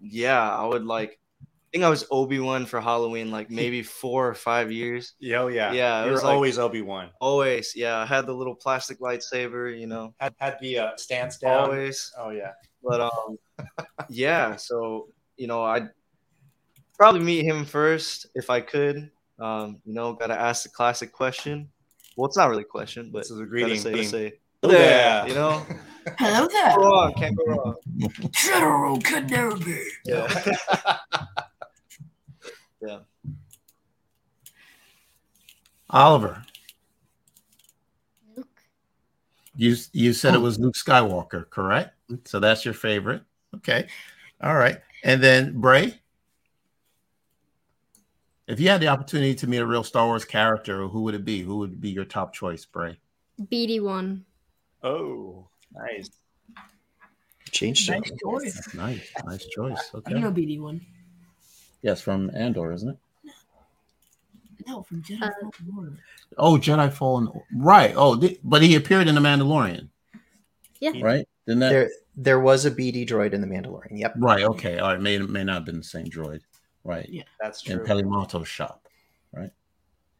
[0.00, 1.25] yeah, I would like I
[1.72, 5.14] think I was Obi-Wan for Halloween like maybe 4 or 5 years.
[5.18, 5.72] Yeah, oh yeah.
[5.72, 7.10] Yeah, it You're was like- always Obi-Wan.
[7.20, 7.72] Always.
[7.76, 10.14] Yeah, I had the little plastic lightsaber, you know.
[10.20, 11.64] Had had the uh, stance down.
[11.70, 12.12] Always.
[12.18, 12.52] Oh yeah.
[12.82, 13.38] But um,
[14.08, 14.56] yeah.
[14.56, 15.90] So you know, I'd
[16.98, 19.10] probably meet him first if I could.
[19.38, 21.68] Um, you know, gotta ask the classic question.
[22.16, 23.78] Well, it's not really a question, but This is a gotta greeting.
[23.80, 24.80] say, being- say Oh, there.
[24.90, 25.26] yeah.
[25.26, 25.66] You know,
[26.18, 26.78] Hello go there.
[26.78, 27.74] wrong, can't go wrong.
[28.32, 29.82] General Kenobi.
[30.06, 30.54] Yeah.
[35.90, 36.42] Oliver,
[38.36, 38.62] Luke.
[39.56, 40.40] you you said it oh.
[40.40, 41.94] was Luke Skywalker, correct?
[42.24, 43.22] So that's your favorite.
[43.54, 43.86] Okay.
[44.42, 44.80] All right.
[45.04, 45.98] And then Bray,
[48.48, 51.24] if you had the opportunity to meet a real Star Wars character, who would it
[51.24, 51.40] be?
[51.40, 52.98] Who would be your top choice, Bray?
[53.40, 54.22] BD1.
[54.82, 56.10] oh, nice.
[57.50, 58.18] changed Nice it.
[58.20, 58.74] choice.
[58.74, 59.10] Nice.
[59.24, 59.90] Nice choice.
[59.94, 60.14] Okay.
[60.14, 60.80] You know BD one.
[61.82, 62.96] Yes, from Andor, isn't it?
[64.66, 65.92] No, from Jedi Uh, Fallen Order.
[66.38, 67.28] Oh, Jedi Fallen.
[67.54, 67.94] Right.
[67.96, 69.88] Oh, th- but he appeared in The Mandalorian.
[70.80, 70.92] Yeah.
[71.00, 71.28] Right.
[71.46, 71.68] Didn't that?
[71.70, 73.98] There, there was a BD droid in the Mandalorian.
[73.98, 74.14] Yep.
[74.18, 74.42] Right.
[74.42, 74.78] Okay.
[74.80, 75.00] All right.
[75.00, 76.40] May may not have been the same droid.
[76.82, 77.08] Right.
[77.08, 77.22] Yeah.
[77.40, 77.74] That's true.
[77.74, 77.86] In true.
[77.86, 78.88] Peli Motto's shop.
[79.32, 79.50] Right.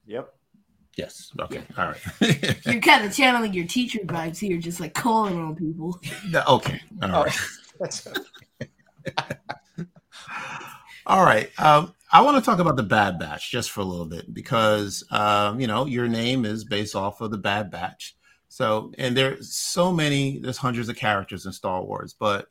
[0.06, 0.32] Yep.
[0.96, 1.32] Yes.
[1.40, 1.62] Okay.
[1.76, 2.56] All right.
[2.66, 6.00] You're kind of channeling your teacher vibes here, just like calling on people.
[6.30, 6.80] No, okay.
[7.02, 7.38] All Oh, right.
[7.80, 8.06] that's
[11.06, 11.50] All right.
[11.60, 15.04] Um, I want to talk about the Bad Batch just for a little bit because
[15.12, 18.16] um, you know your name is based off of the Bad Batch.
[18.48, 20.38] So, and there's so many.
[20.38, 22.48] There's hundreds of characters in Star Wars, but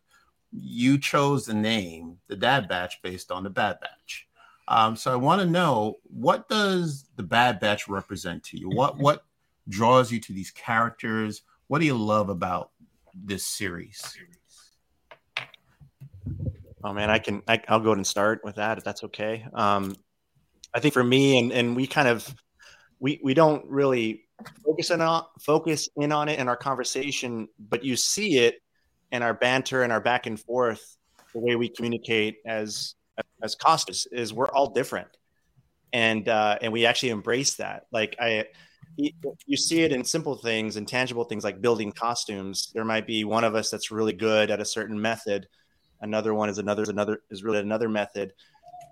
[0.52, 4.28] you chose the name the Dad Batch based on the Bad Batch.
[4.70, 8.70] Um, so I want to know what does the Bad Batch represent to you?
[8.70, 9.26] What what
[9.68, 11.42] draws you to these characters?
[11.68, 12.72] What do you love about
[13.14, 14.18] this series?
[16.86, 17.42] Oh man, I can.
[17.48, 19.44] I, will go ahead and start with that if that's okay.
[19.56, 19.96] Um,
[20.72, 22.32] I think for me, and and we kind of
[23.00, 24.26] we we don't really
[24.64, 28.62] focus on focus in on it in our conversation, but you see it
[29.12, 30.98] in our banter and our back and forth,
[31.34, 32.94] the way we communicate as
[33.42, 35.10] as Costas is we're all different,
[35.92, 37.88] and uh, and we actually embrace that.
[37.92, 38.46] Like I,
[38.96, 42.70] you see it in simple things and tangible things like building costumes.
[42.76, 45.48] There might be one of us that's really good at a certain method,
[46.06, 48.32] another one is another is another is really another method,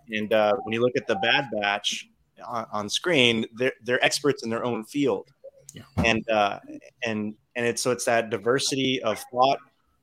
[0.10, 2.10] and uh, when you look at the Bad Batch
[2.46, 5.30] on, on screen, they're they're experts in their own field,
[5.74, 5.84] yeah.
[6.04, 6.60] and uh,
[7.06, 9.60] and and it's so it's that diversity of thought,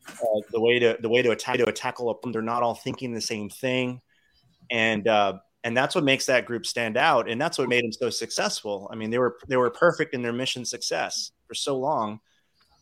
[0.09, 2.33] uh, the way to the way to attack to tackle them.
[2.33, 4.01] They're not all thinking the same thing,
[4.71, 7.93] and uh, and that's what makes that group stand out, and that's what made them
[7.93, 8.89] so successful.
[8.91, 12.21] I mean, they were they were perfect in their mission success for so long,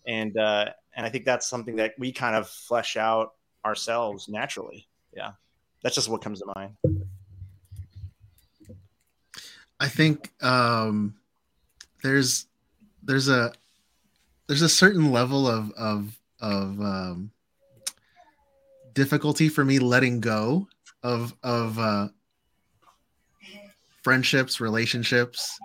[0.06, 3.32] and uh, and I think that's something that we kind of flesh out
[3.64, 4.86] ourselves naturally.
[5.14, 5.32] Yeah,
[5.82, 6.76] that's just what comes to mind.
[9.80, 11.14] I think um,
[12.02, 12.46] there's
[13.02, 13.52] there's a
[14.46, 17.30] there's a certain level of of of um,
[18.92, 20.66] difficulty for me letting go
[21.02, 22.08] of of uh,
[24.02, 25.58] friendships, relationships,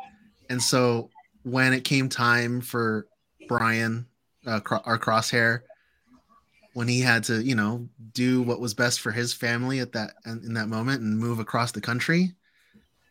[0.49, 1.09] and so
[1.43, 3.07] when it came time for
[3.47, 4.05] Brian,
[4.45, 5.61] uh, our crosshair,
[6.73, 10.15] when he had to, you know, do what was best for his family at that
[10.25, 12.33] in that moment and move across the country,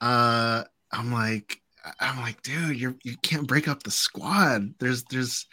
[0.00, 1.60] uh, I'm like,
[2.00, 4.74] I'm like, dude, you're you can't break up the squad.
[4.78, 5.46] There's there's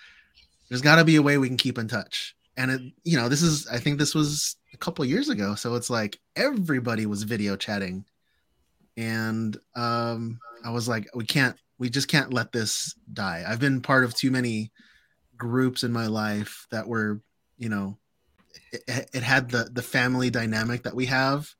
[0.69, 2.35] there's got to be a way we can keep in touch.
[2.57, 5.75] And it, you know, this is I think this was a couple years ago, so
[5.75, 8.05] it's like everybody was video chatting,
[8.97, 13.43] and um, I was like, we can't, we just can't let this die.
[13.47, 14.71] I've been part of too many
[15.37, 17.21] groups in my life that were,
[17.57, 17.97] you know,
[18.71, 21.53] it, it had the the family dynamic that we have,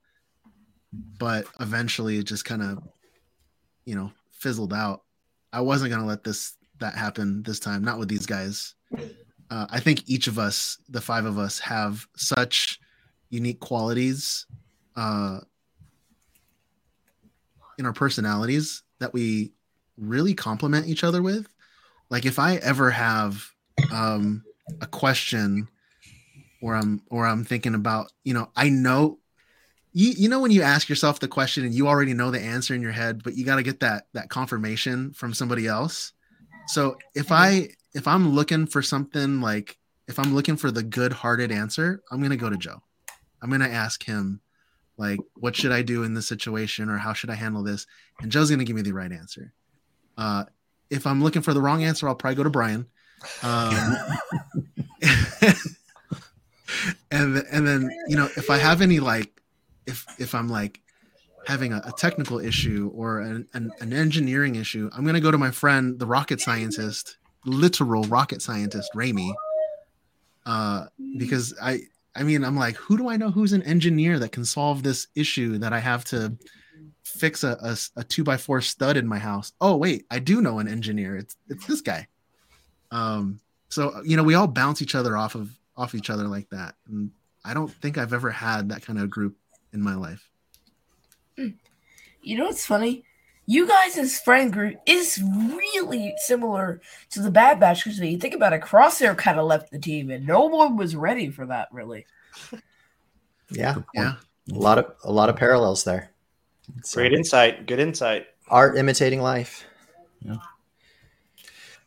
[0.94, 2.80] but eventually it just kind of
[3.86, 5.04] you know fizzled out.
[5.52, 8.76] I wasn't gonna let this that happen this time, not with these guys.
[9.50, 12.80] Uh, I think each of us, the five of us, have such
[13.30, 14.46] unique qualities
[14.96, 15.40] uh,
[17.78, 19.52] in our personalities that we
[19.98, 21.48] really complement each other with.
[22.10, 23.50] Like if I ever have
[23.92, 24.44] um,
[24.82, 25.68] a question
[26.62, 29.20] or I'm or I'm thinking about, you know, I know
[29.92, 32.76] you, you know when you ask yourself the question and you already know the answer
[32.76, 36.14] in your head but you got to get that that confirmation from somebody else.
[36.68, 41.12] So if i if i'm looking for something like if i'm looking for the good
[41.12, 42.82] hearted answer i'm going to go to joe.
[43.42, 44.42] I'm going to ask him
[44.98, 47.88] like what should i do in this situation or how should i handle this?
[48.22, 49.54] And joe's going to give me the right answer.
[50.18, 50.46] Uh,
[50.90, 52.86] if i'm looking for the wrong answer i'll probably go to brian.
[53.42, 53.96] Um,
[57.12, 59.40] and and then you know if i have any like
[59.90, 60.80] if if I'm like
[61.48, 65.38] having a, a technical issue or an, an, an engineering issue, I'm gonna go to
[65.38, 69.34] my friend, the rocket scientist, literal rocket scientist, Rami,
[70.46, 70.86] uh,
[71.18, 71.82] because I
[72.16, 75.08] I mean I'm like, who do I know who's an engineer that can solve this
[75.16, 76.38] issue that I have to
[77.04, 79.52] fix a, a, a two by four stud in my house?
[79.60, 81.18] Oh wait, I do know an engineer.
[81.18, 82.08] It's it's this guy.
[82.92, 86.50] Um, so you know we all bounce each other off of off each other like
[86.50, 87.12] that, and
[87.46, 89.36] I don't think I've ever had that kind of group
[89.74, 90.30] in my life.
[91.36, 93.06] You know what's funny?
[93.46, 98.36] You guys' friend group is really similar to the Bad Batch because when you think
[98.36, 101.70] about it, Crosshair kind of left the team and no one was ready for that,
[101.72, 102.06] really.
[103.50, 104.16] Yeah, yeah,
[104.54, 106.12] a lot of a lot of parallels there.
[106.84, 107.66] So, Great insight.
[107.66, 108.28] Good insight.
[108.50, 109.66] Art imitating life.
[110.22, 110.38] Yeah.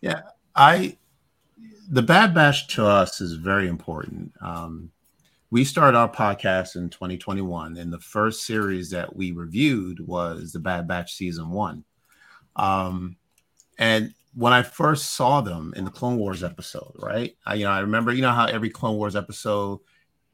[0.01, 0.23] Yeah,
[0.57, 0.97] I
[1.93, 4.33] the Bad Batch to us is very important.
[4.41, 4.91] Um,
[5.53, 10.59] we started our podcast in 2021 and the first series that we reviewed was the
[10.59, 11.85] bad batch season one
[12.57, 13.17] um,
[13.79, 17.71] and when i first saw them in the clone wars episode right I, you know
[17.71, 19.81] i remember you know how every clone wars episode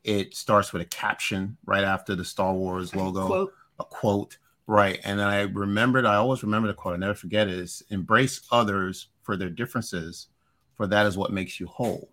[0.05, 3.53] it starts with a caption right after the star wars logo quote.
[3.81, 4.39] a quote
[4.69, 7.83] right and then i remembered i always remember the quote i never forget it is
[7.91, 10.29] embrace others for their differences
[10.79, 12.09] for that is what makes you whole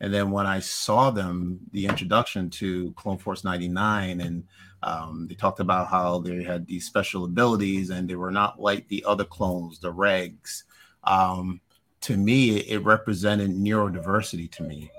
[0.00, 4.44] and then when I saw them, the introduction to Clone Force 99, and
[4.82, 8.86] um, they talked about how they had these special abilities and they were not like
[8.88, 10.64] the other clones, the regs.
[11.04, 11.60] Um,
[12.02, 14.90] to me, it represented neurodiversity to me.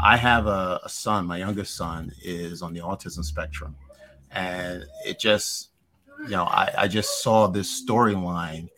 [0.00, 3.76] I have a, a son, my youngest son is on the autism spectrum.
[4.30, 5.70] And it just,
[6.22, 8.68] you know, I, I just saw this storyline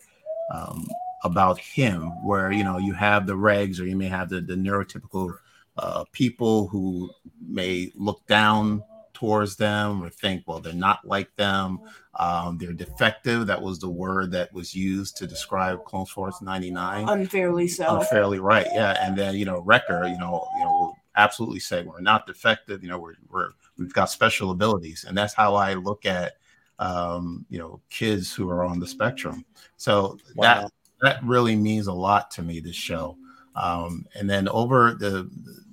[0.53, 0.85] um,
[1.23, 4.55] about him where, you know, you have the regs or you may have the, the
[4.55, 5.37] neurotypical
[5.77, 7.09] uh, people who
[7.39, 11.79] may look down towards them or think, well, they're not like them.
[12.15, 13.45] Um, they're defective.
[13.45, 17.07] That was the word that was used to describe Clone Force 99.
[17.07, 17.99] Unfairly so.
[17.99, 18.65] Unfairly right.
[18.73, 18.97] Yeah.
[18.99, 22.81] And then, you know, Wrecker, you know, you know, will absolutely say we're not defective.
[22.83, 25.05] You know, we're, we're, we've got special abilities.
[25.07, 26.37] And that's how I look at,
[26.79, 29.45] um, you know, kids who are on the spectrum.
[29.77, 30.63] So Wow.
[30.63, 30.71] that,
[31.01, 33.17] that really means a lot to me, this show.
[33.55, 35.29] Um, and then over the,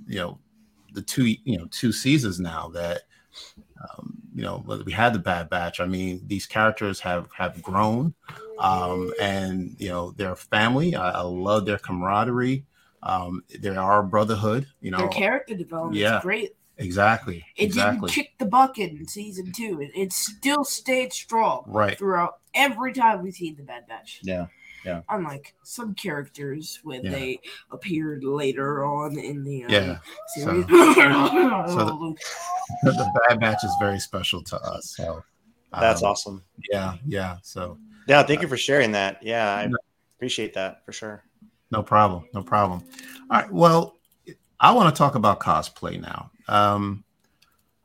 [0.06, 0.38] you know,
[0.94, 3.02] the two, you know, two seasons now that,
[3.80, 5.80] um, you know, we had the Bad Batch.
[5.80, 8.14] I mean, these characters have have grown,
[8.58, 10.94] um, and you know, their family.
[10.96, 12.64] I, I love their camaraderie.
[13.02, 14.66] Um, there are brotherhood.
[14.80, 16.18] You know, Their character development Yeah.
[16.18, 16.56] is great.
[16.78, 19.80] exactly, It exactly, didn't kick the bucket in season two.
[19.80, 21.96] It, it still stayed strong right.
[21.96, 24.20] throughout every time we've seen the Bad Batch.
[24.22, 24.46] Yeah,
[25.08, 27.10] Unlike some characters when Yeah.
[27.10, 29.98] they appeared later on in the uh, yeah.
[30.28, 30.66] series.
[30.66, 30.68] so
[32.82, 34.94] the Bad Batch is very special to us.
[34.96, 35.22] So
[35.72, 36.44] That's um, awesome.
[36.70, 37.36] Yeah, yeah.
[37.42, 39.22] So Yeah, thank you for sharing that.
[39.22, 39.68] Yeah, I
[40.16, 41.24] appreciate that for sure.
[41.70, 42.24] No problem.
[42.32, 42.82] No problem.
[43.30, 43.52] All right.
[43.52, 43.96] Well,
[44.60, 46.30] I want to talk about cosplay now.
[46.48, 47.04] Um,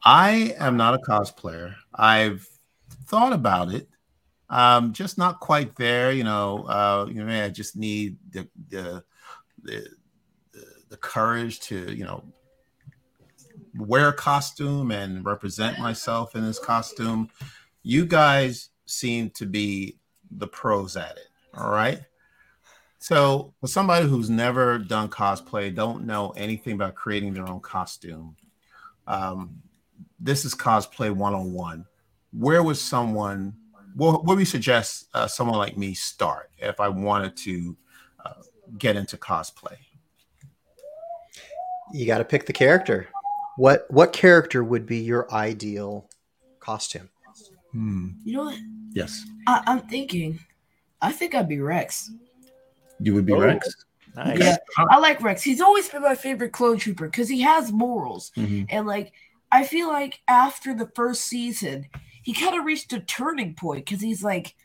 [0.03, 1.75] I am not a cosplayer.
[1.93, 2.47] I've
[3.05, 3.87] thought about it.
[4.49, 6.11] Um, just not quite there.
[6.11, 9.03] You know, uh, you know, I just need the the
[9.63, 9.87] the,
[10.89, 12.23] the, courage to, you know,
[13.75, 17.29] wear a costume and represent myself in this costume.
[17.81, 19.97] You guys seem to be
[20.31, 21.27] the pros at it.
[21.55, 22.01] All right.
[22.99, 28.37] So, for somebody who's never done cosplay, don't know anything about creating their own costume,
[29.07, 29.61] um,
[30.19, 31.85] this is cosplay 101.
[32.31, 33.55] Where would someone,
[33.95, 37.77] what would we suggest uh, someone like me start if I wanted to
[38.25, 38.33] uh,
[38.77, 39.75] get into cosplay?
[41.91, 43.07] You got to pick the character.
[43.57, 46.09] What what character would be your ideal
[46.59, 47.09] costume?
[47.71, 48.09] Hmm.
[48.23, 48.59] You know what?
[48.93, 50.39] Yes, I, I'm thinking.
[51.01, 52.11] I think I'd be Rex.
[52.99, 53.39] you would be Oh.
[53.41, 53.67] Rex.
[54.15, 54.39] Nice.
[54.39, 55.41] Yeah, I like Rex.
[55.41, 58.31] He's always been my favorite clone trooper because he has morals.
[58.37, 58.67] Mhm.
[58.69, 59.11] And like,
[59.51, 61.87] I feel like after the first season,
[62.23, 64.55] he kind of reached a turning point because he's like,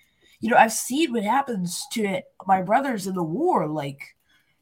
[0.41, 3.67] you know, I've seen what happens to my brothers in the war.
[3.67, 4.17] Like,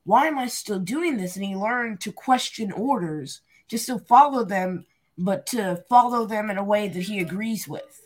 [0.05, 1.37] why am I still doing this?
[1.37, 4.87] And he learned to question orders, just to follow them,
[5.19, 8.03] but to follow them in a way that he agrees with.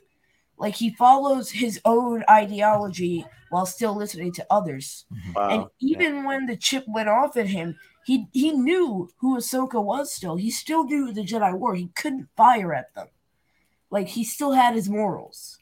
[0.58, 5.04] Like, he follows his own ideology while still listening to others.
[5.12, 5.32] Mm-hmm.
[5.32, 5.48] Wow.
[5.48, 10.12] And even when the chip went off at him, he he knew who Ahsoka was
[10.12, 10.36] still.
[10.36, 11.74] He still knew the Jedi were.
[11.74, 13.08] He couldn't fire at them.
[13.90, 15.58] Like he still had his morals.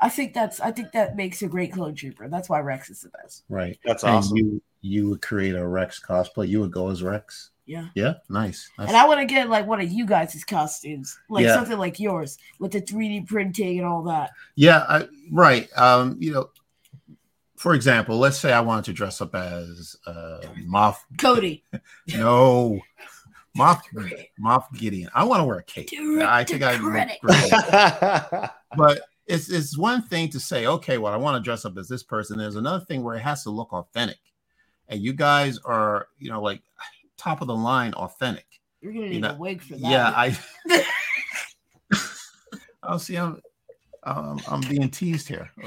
[0.00, 2.28] I think that's I think that makes a great clone trooper.
[2.28, 3.44] That's why Rex is the best.
[3.48, 3.78] Right.
[3.84, 4.36] That's And awesome.
[4.36, 6.48] you you would create a Rex cosplay.
[6.48, 7.50] You would go as Rex.
[7.64, 7.88] Yeah.
[7.96, 8.14] Yeah.
[8.28, 8.70] Nice.
[8.76, 11.54] That's- And I want to get like one of you guys' costumes, like Yeah.
[11.56, 14.30] something like yours with the 3D printing and all that.
[14.54, 15.68] Yeah, I, right.
[15.76, 16.50] Um, you know,
[17.56, 20.96] for example, let's say I wanted to dress up as uh, Moff.
[21.18, 21.64] Cody.
[22.14, 22.78] No,
[23.56, 23.80] Moff
[24.40, 25.10] Moff Gideon.
[25.14, 25.88] I want to wear a cape.
[26.22, 27.18] I think I look Credit.
[27.22, 28.50] great.
[28.76, 31.88] But it's it's one thing to say, okay, well, I want to dress up as
[31.88, 32.36] this person.
[32.38, 34.18] There's another thing where it has to look authentic,
[34.88, 36.62] and you guys are, you know, like
[37.16, 38.46] top of the line authentic.
[38.80, 39.80] You're gonna You need know, a wig for that.
[39.80, 40.38] Yeah, I.
[42.82, 43.40] I'll see, I'm,
[44.04, 45.50] um, I'm being teased here.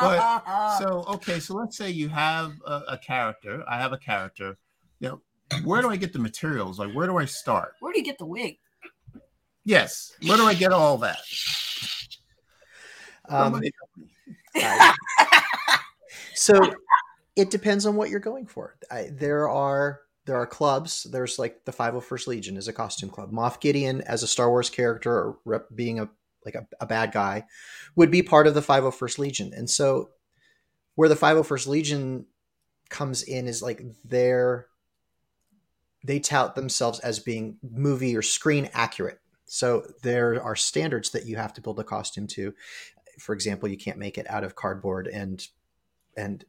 [0.00, 3.64] But so okay, so let's say you have a, a character.
[3.68, 4.56] I have a character.
[5.00, 5.20] You know,
[5.62, 6.78] where do I get the materials?
[6.78, 7.74] Like, where do I start?
[7.80, 8.58] where do you get the wig?
[9.64, 11.20] Yes, where do I get all that?
[13.28, 13.72] Um, Somebody-
[16.34, 16.74] so
[17.36, 18.76] it depends on what you're going for.
[18.90, 21.04] I, there are there are clubs.
[21.04, 23.32] There's like the 501st Legion is a costume club.
[23.32, 26.08] Moff Gideon as a Star Wars character or rep, being a
[26.44, 27.44] like a, a bad guy
[27.96, 29.52] would be part of the 501st Legion.
[29.54, 30.10] And so
[30.94, 32.26] where the 501st Legion
[32.90, 34.66] comes in is like their
[36.04, 39.18] they tout themselves as being movie or screen accurate.
[39.46, 42.54] So there are standards that you have to build a costume to.
[43.18, 45.46] For example, you can't make it out of cardboard and
[46.16, 46.44] and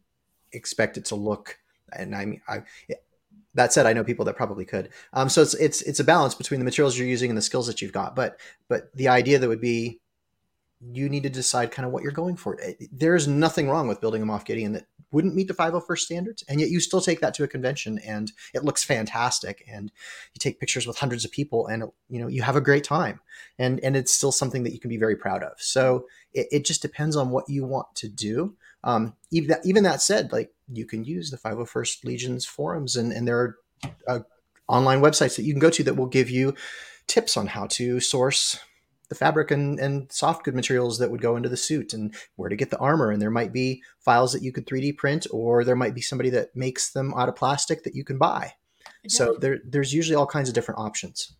[0.52, 1.58] expect it to look.
[1.94, 2.64] And I mean, I
[3.54, 4.90] that said, I know people that probably could.
[5.14, 7.68] Um, so it's it's it's a balance between the materials you're using and the skills
[7.68, 8.16] that you've got.
[8.16, 10.02] But but the idea that would be
[10.82, 12.60] you need to decide kind of what you're going for.
[12.92, 16.60] There's nothing wrong with building a Moff Gideon that wouldn't meet the 501st standards, and
[16.60, 19.92] yet you still take that to a convention and it looks fantastic, and
[20.34, 23.20] you take pictures with hundreds of people, and you know you have a great time,
[23.60, 25.54] and and it's still something that you can be very proud of.
[25.58, 28.56] So it, it just depends on what you want to do.
[28.84, 33.12] Um, even that, even that said, like you can use the 501st Legion's forums, and
[33.12, 33.58] and there are
[34.08, 34.20] uh,
[34.68, 36.54] online websites that you can go to that will give you
[37.08, 38.60] tips on how to source
[39.10, 42.50] the fabric and, and soft good materials that would go into the suit and where
[42.50, 43.12] to get the armor.
[43.12, 46.30] And there might be files that you could 3D print, or there might be somebody
[46.32, 48.54] that makes them out of plastic that you can buy.
[49.08, 51.34] So there, there's usually all kinds of different options.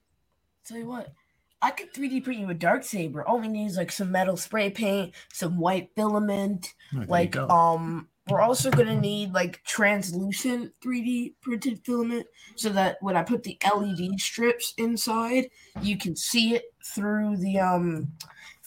[0.66, 1.14] Tell you what,
[1.62, 3.24] I could 3D print you a dark saber.
[3.24, 6.74] All we need is like some metal spray paint, some white filament.
[6.92, 12.98] There you like um, we're also gonna need like translucent 3D printed filament, so that
[13.02, 15.50] when I put the LED strips inside,
[15.82, 18.12] you can see it through the um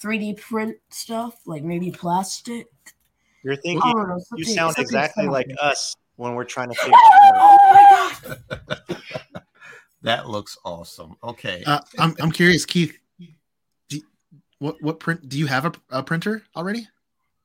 [0.01, 2.69] 3D print stuff, like maybe plastic.
[3.43, 5.33] You're thinking don't know, you sound exactly fun.
[5.33, 7.59] like us when we're trying to figure out.
[7.61, 9.03] Oh my god!
[10.03, 11.17] that looks awesome.
[11.23, 11.65] Okay.
[11.67, 12.97] Uh, I'm I'm curious, Keith.
[13.89, 14.03] Do you-
[14.61, 15.29] what what print?
[15.29, 16.87] Do you have a, a printer already?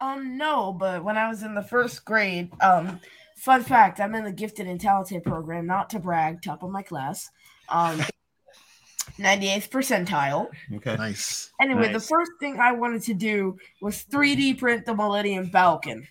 [0.04, 3.00] Um, no, but when I was in the first grade, um,
[3.38, 6.82] fun fact, I'm in the gifted and talented program, not to brag, top of my
[6.82, 7.30] class.
[7.70, 8.02] Um,
[9.18, 10.50] 98th percentile.
[10.76, 10.98] okay.
[10.98, 11.52] Nice.
[11.62, 16.06] Anyway, the first thing I wanted to do was 3D print the Millennium Falcon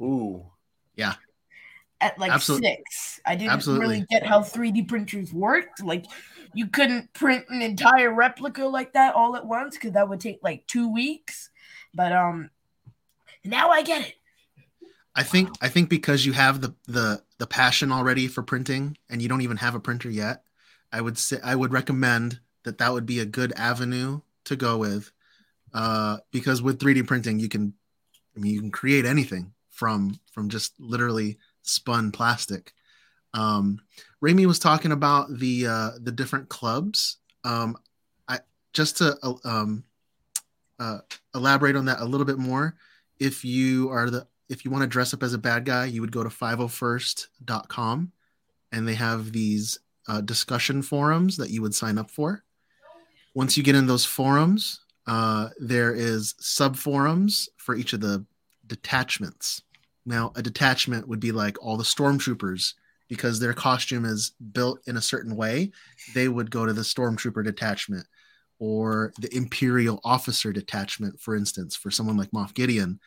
[0.00, 0.46] Ooh.
[0.94, 1.14] Yeah.
[2.00, 3.20] At like Absolute- six.
[3.26, 3.86] I didn't absolutely.
[3.86, 5.82] really get how 3D printers worked.
[5.82, 6.04] Like,
[6.54, 10.38] you couldn't print an entire replica like that all at once because that would take
[10.42, 11.50] like two weeks.
[11.94, 12.50] But um,
[13.44, 14.14] now I get it.
[15.14, 19.20] I think I think because you have the the the passion already for printing and
[19.20, 20.42] you don't even have a printer yet,
[20.92, 24.78] I would say I would recommend that that would be a good avenue to go
[24.78, 25.10] with,
[25.74, 27.74] uh, because with 3D printing you can,
[28.36, 32.72] I mean, you can create anything from from just literally spun plastic.
[33.34, 33.80] Um,
[34.20, 37.18] Rami was talking about the uh, the different clubs.
[37.44, 37.76] Um,
[38.28, 38.40] I
[38.72, 39.84] just to uh, um,
[40.78, 40.98] uh,
[41.34, 42.76] elaborate on that a little bit more.
[43.22, 46.00] If you are the if you want to dress up as a bad guy, you
[46.00, 48.12] would go to 501st.com
[48.72, 52.42] and they have these uh, discussion forums that you would sign up for.
[53.32, 58.26] Once you get in those forums, uh, there is sub forums for each of the
[58.66, 59.62] detachments.
[60.04, 62.74] Now, a detachment would be like all the stormtroopers
[63.08, 65.70] because their costume is built in a certain way.
[66.12, 68.04] They would go to the stormtrooper detachment
[68.62, 73.00] or the imperial officer detachment, for instance, for someone like Moff Gideon.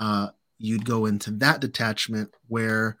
[0.00, 2.96] Uh, you'd go into that detachment where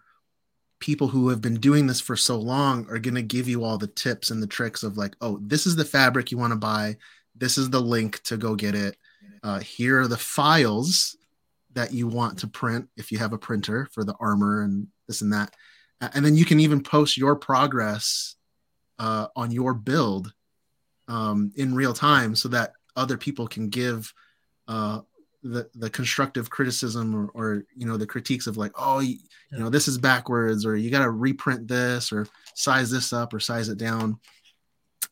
[0.78, 3.78] people who have been doing this for so long are going to give you all
[3.78, 6.58] the tips and the tricks of like oh this is the fabric you want to
[6.58, 6.94] buy.
[7.34, 8.94] This is the link to go get it.
[9.42, 11.16] Uh, here are the files
[11.72, 15.22] that you want to print if you have a printer for the armor and this
[15.22, 15.54] and that.
[16.02, 18.34] And then you can even post your progress
[18.98, 20.34] uh, on your build
[21.08, 24.12] um, in real time so that other people can give
[24.68, 25.00] uh,
[25.42, 29.16] the the constructive criticism or, or you know the critiques of like oh you,
[29.50, 33.34] you know this is backwards or you got to reprint this or size this up
[33.34, 34.18] or size it down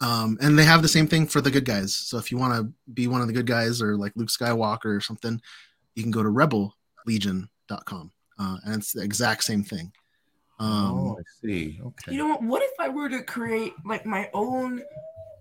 [0.01, 2.55] um, and they have the same thing for the good guys so if you want
[2.55, 5.41] to be one of the good guys or like luke skywalker or something
[5.97, 9.91] you can go to rebellegion.com uh, and it's the exact same thing
[10.61, 11.80] um, oh, I see.
[11.82, 12.12] Okay.
[12.12, 12.43] You know what?
[12.43, 14.82] What if I were to create like my own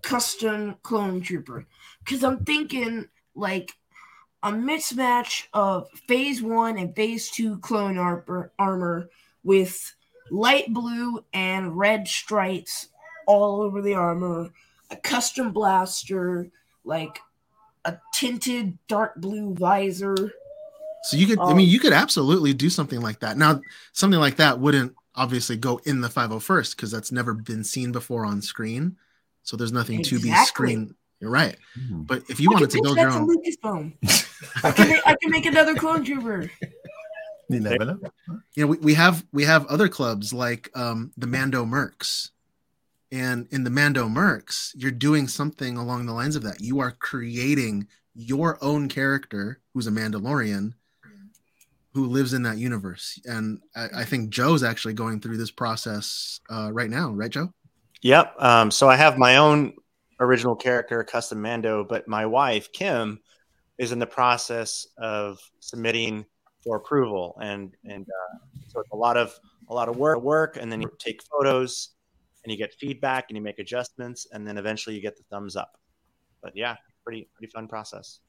[0.02, 1.66] custom clone trooper?
[2.04, 3.72] Because I'm thinking like
[4.42, 9.08] a mismatch of phase one and phase two clone armor, armor
[9.44, 9.94] with
[10.30, 12.88] light blue and red stripes
[13.26, 14.50] all over the armor,
[14.90, 16.50] a custom blaster,
[16.84, 17.18] like
[17.84, 20.32] a tinted dark blue visor.
[21.04, 23.38] So you could, I Um, mean, you could absolutely do something like that.
[23.38, 23.60] Now,
[23.92, 28.24] something like that wouldn't obviously go in the 501st because that's never been seen before
[28.24, 28.96] on screen.
[29.42, 30.46] So there's nothing to be Exactly.
[30.46, 30.94] screen.
[31.20, 31.56] You're right.
[31.74, 32.02] Hmm.
[32.02, 33.92] But if you I wanted to build your own, to Lucasfilm.
[34.64, 36.50] I can, make, I can make another clone trooper.
[37.50, 38.00] You never know.
[38.54, 42.30] you know, we, we have we have other clubs like um, the Mando Mercs,
[43.10, 46.60] and in the Mando Mercs, you're doing something along the lines of that.
[46.60, 50.74] You are creating your own character who's a Mandalorian
[51.92, 56.40] who lives in that universe, and I, I think Joe's actually going through this process
[56.48, 57.52] uh, right now, right, Joe?
[58.02, 58.34] Yep.
[58.38, 59.74] Um, so I have my own
[60.20, 63.20] original character, custom Mando, but my wife Kim
[63.78, 66.24] is in the process of submitting
[66.62, 68.38] for approval, and and uh,
[68.68, 69.38] so it's a lot of
[69.68, 71.90] a lot of work, work, and then you take photos,
[72.44, 75.56] and you get feedback, and you make adjustments, and then eventually you get the thumbs
[75.56, 75.78] up.
[76.42, 78.20] But yeah, pretty pretty fun process.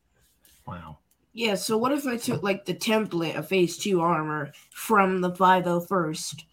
[0.65, 0.99] Wow.
[1.33, 5.31] Yeah, so what if I took like the template of phase two armor from the
[5.31, 6.43] 501st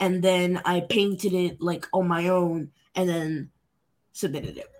[0.00, 3.50] and then I painted it like on my own and then
[4.12, 4.70] submitted it?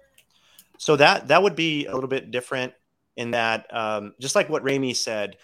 [0.79, 2.73] So that that would be a little bit different
[3.17, 5.37] in that, um, just like what Rami said,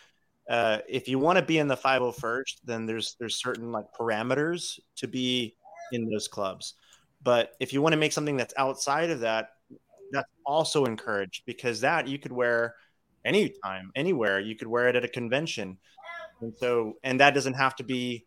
[0.48, 4.78] uh, if you want to be in the 501st, then there's there's certain like parameters
[4.96, 5.56] to be
[5.92, 6.74] in those clubs.
[7.22, 9.50] but if you want to make something that's outside of that,
[10.12, 12.74] that's also encouraged because that you could wear
[13.24, 14.38] anytime, anywhere.
[14.40, 15.78] You could wear it at a convention,
[16.40, 18.26] and so and that doesn't have to be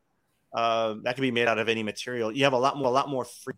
[0.54, 2.32] uh, that can be made out of any material.
[2.32, 3.56] You have a lot more, a lot more free.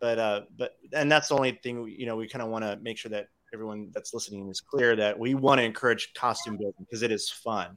[0.00, 2.16] But uh, but and that's the only thing you know.
[2.16, 5.34] We kind of want to make sure that everyone that's listening is clear that we
[5.34, 7.76] want to encourage costume building because it is fun.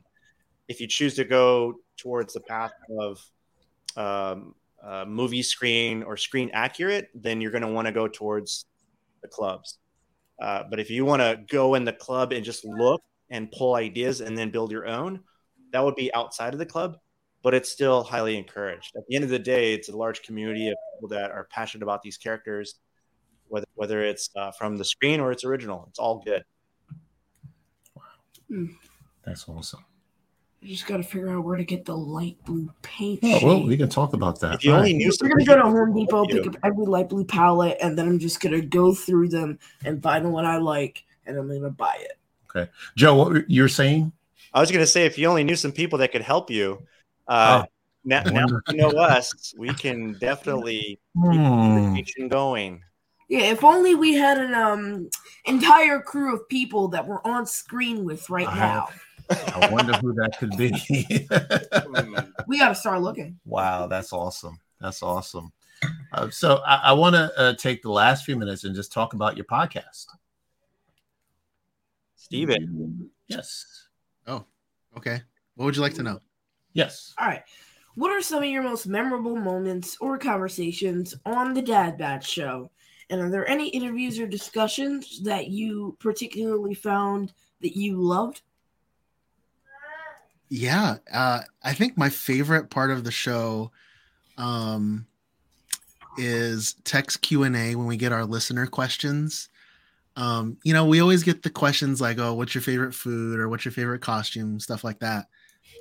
[0.67, 3.19] If you choose to go towards the path of
[3.97, 8.65] um, uh, movie screen or screen accurate, then you're going to want to go towards
[9.21, 9.79] the clubs.
[10.41, 13.75] Uh, but if you want to go in the club and just look and pull
[13.75, 15.19] ideas and then build your own,
[15.71, 16.97] that would be outside of the club,
[17.41, 18.95] but it's still highly encouraged.
[18.95, 21.83] At the end of the day, it's a large community of people that are passionate
[21.83, 22.75] about these characters,
[23.47, 25.85] whether whether it's uh, from the screen or it's original.
[25.89, 26.43] It's all good.
[27.95, 28.67] Wow,
[29.25, 29.83] that's awesome.
[30.61, 33.21] You just got to figure out where to get the light blue paint.
[33.23, 34.55] Oh, well, we can talk about that.
[34.55, 34.97] If you only right.
[34.97, 38.07] knew We're gonna go to Home Depot, pick up every light blue palette, and then
[38.07, 41.71] I'm just gonna go through them and find the one I like, and I'm gonna
[41.71, 42.19] buy it.
[42.55, 44.11] Okay, Joe, what you're saying?
[44.53, 46.85] I was going to say, if you only knew some people that could help you,
[47.31, 47.67] uh, Oh.
[48.03, 51.75] now, now you know us, we can definitely keep the Hmm.
[51.75, 52.83] conversation going.
[53.29, 55.09] Yeah, if only we had an um
[55.45, 58.89] entire crew of people that we're on screen with right I now.
[59.29, 60.71] I wonder who that could be.
[61.87, 62.15] Hmm.
[62.47, 63.39] We got to start looking.
[63.45, 64.59] wow, that's awesome.
[64.81, 65.51] That's awesome.
[66.11, 69.13] Uh, so I, I want to uh, take the last few minutes and just talk
[69.13, 70.07] about your podcast.
[72.15, 73.87] Steven, Yes.
[74.27, 74.45] Oh,
[74.97, 75.21] okay.
[75.55, 76.19] What would you like to know?
[76.73, 77.13] Yes.
[77.17, 77.43] All right.
[77.95, 82.71] What are some of your most memorable moments or conversations on the Dad Batch show?
[83.09, 88.41] And are there any interviews or discussions that you particularly found that you loved?
[90.47, 93.71] Yeah, uh, I think my favorite part of the show
[94.37, 95.07] um,
[96.17, 99.49] is text Q and A when we get our listener questions.
[100.17, 103.47] Um, you know, we always get the questions like, "Oh, what's your favorite food?" or
[103.47, 105.27] "What's your favorite costume?" stuff like that.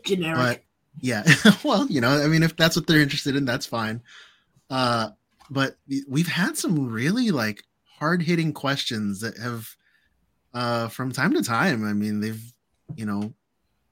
[0.05, 0.37] Generic.
[0.37, 0.63] But
[1.01, 1.25] yeah,
[1.65, 4.03] well, you know, I mean, if that's what they're interested in, that's fine.
[4.69, 5.11] Uh,
[5.51, 5.77] but
[6.09, 9.75] we've had some really like hard hitting questions that have,
[10.55, 11.85] uh, from time to time.
[11.87, 12.43] I mean, they've,
[12.95, 13.33] you know,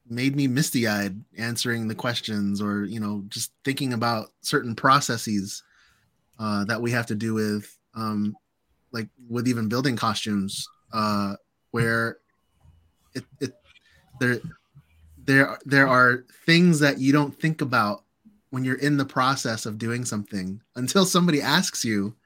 [0.08, 5.62] made me misty eyed answering the questions or, you know, just thinking about certain processes
[6.38, 8.34] uh, that we have to do with, um,
[8.92, 11.34] like with even building costumes, uh,
[11.72, 12.18] where
[13.14, 13.52] it, it,
[14.20, 14.40] there,
[15.28, 18.02] there there are things that you don't think about
[18.48, 22.16] when you're in the process of doing something until somebody asks you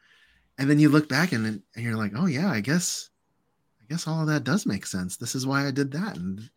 [0.56, 3.10] and then you look back and, and you're like oh yeah i guess
[3.80, 5.16] i guess all of that does make sense.
[5.16, 6.48] This is why i did that and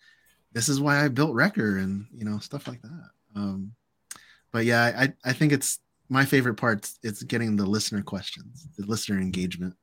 [0.54, 3.10] this is why i built wrecker and you know stuff like that.
[3.36, 3.72] Um
[4.52, 5.80] but yeah i i think it's
[6.10, 9.76] my favorite part it's getting the listener questions the listener engagement.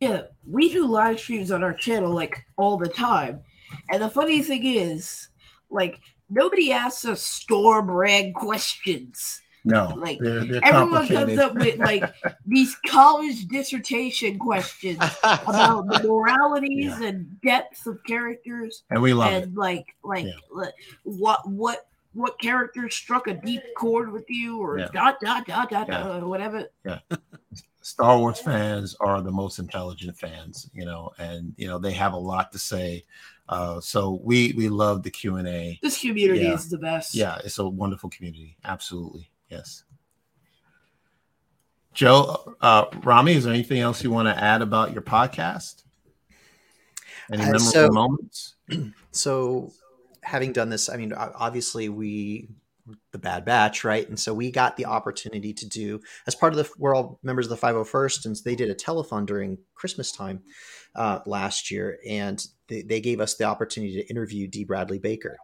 [0.00, 3.42] Yeah, we do live streams on our channel like all the time.
[3.90, 5.28] And the funny thing is,
[5.70, 9.40] like, nobody asks us store brand questions.
[9.62, 12.02] No, Like, they're, they're Everyone comes up with like
[12.46, 19.54] these college dissertation questions about the moralities and depths of characters and we love it.
[19.54, 20.32] like like Yeah.
[21.04, 24.88] what what what character struck a deep chord with you or Yeah.
[24.94, 26.04] dot dot dot dot Yeah.
[26.04, 26.64] dot whatever.
[27.82, 32.12] Star Wars fans are the most intelligent fans, you know, and you know they have
[32.12, 33.04] a lot to say.
[33.48, 35.78] Uh, so we we love the Q and A.
[35.82, 36.54] This community Yeah.
[36.54, 37.14] is the best.
[37.14, 38.56] Yeah, it's a wonderful community.
[38.64, 39.84] Absolutely, yes.
[41.92, 45.82] Joe, uh, Rami, is there anything else you want to add about your podcast?
[47.32, 48.54] Any Uh, memorable so- moments?
[49.10, 49.72] so
[50.22, 52.46] having done this i mean obviously we
[53.12, 54.08] the bad batch right?
[54.08, 57.50] And so we got the opportunity to do as part of the we're all members
[57.50, 60.42] of the 501st and they did a telethon during christmas time
[60.94, 65.36] uh, last year and they, they gave us the opportunity to interview d bradley baker.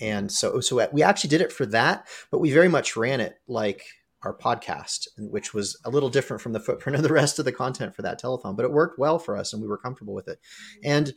[0.00, 3.34] And so so we actually did it for that but we very much ran it
[3.48, 3.84] like
[4.22, 7.52] our podcast which was a little different from the footprint of the rest of the
[7.52, 10.28] content for that telethon but it worked well for us and we were comfortable with
[10.28, 10.38] it.
[10.84, 11.14] And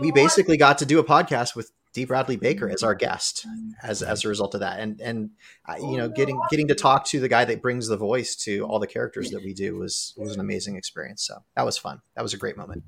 [0.00, 2.04] we basically got to do a podcast with D.
[2.04, 3.46] Bradley Baker as our guest
[3.82, 5.30] as as a result of that, and and
[5.68, 8.64] uh, you know getting getting to talk to the guy that brings the voice to
[8.64, 11.26] all the characters that we do was was an amazing experience.
[11.26, 12.00] So that was fun.
[12.16, 12.84] That was a great moment.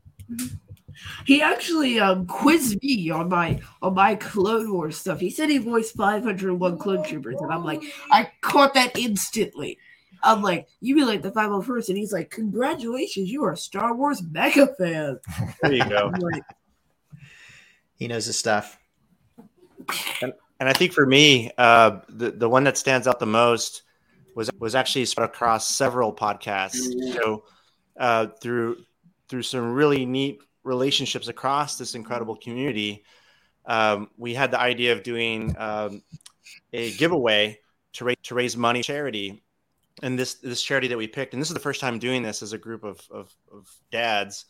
[1.26, 5.20] He actually um, quizzed me on my on my Clone Wars stuff.
[5.20, 9.78] He said he voiced 501 Clone Troopers, and I'm like, I caught that instantly.
[10.22, 13.94] I'm like, you be like the 501st, and he's like, congratulations, you are a Star
[13.94, 15.18] Wars mega fan.
[15.62, 16.10] there you go.
[16.18, 16.42] Like,
[17.96, 18.78] He knows his stuff.
[20.60, 23.82] And I think for me, uh, the the one that stands out the most
[24.34, 26.78] was was actually spread across several podcasts.
[27.14, 27.44] So
[27.98, 28.78] uh, through
[29.28, 33.04] through some really neat relationships across this incredible community,
[33.66, 36.02] um, we had the idea of doing um,
[36.72, 37.58] a giveaway
[37.94, 39.42] to raise to raise money charity.
[40.02, 42.42] And this this charity that we picked, and this is the first time doing this
[42.42, 44.46] as a group of of, of dads,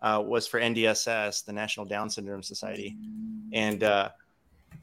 [0.00, 2.96] uh, was for NDSS, the National Down Syndrome Society,
[3.52, 4.08] and uh,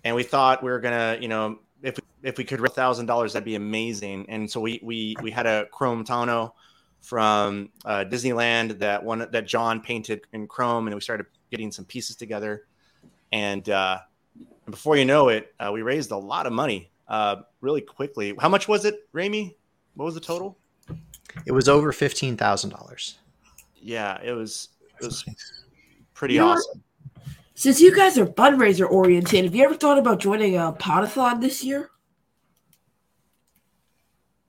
[0.04, 3.34] and we thought we were gonna, you know, if if we could raise thousand dollars,
[3.34, 4.26] that'd be amazing.
[4.30, 6.54] And so we we we had a chrome tonneau
[7.01, 11.86] from uh, Disneyland that one that John painted in chrome, and we started getting some
[11.86, 12.66] pieces together.
[13.32, 13.99] And uh,
[14.70, 18.34] before you know it, uh, we raised a lot of money uh, really quickly.
[18.39, 19.58] How much was it, Rami?
[19.95, 20.58] What was the total?
[21.45, 23.18] It was over fifteen thousand dollars.
[23.76, 24.70] Yeah, it was
[25.01, 25.26] it was
[26.14, 26.58] pretty You know what?
[26.60, 26.84] awesome.
[27.56, 31.64] Since you guys are fundraiser oriented, have you ever thought about joining a podathon this
[31.64, 31.89] year?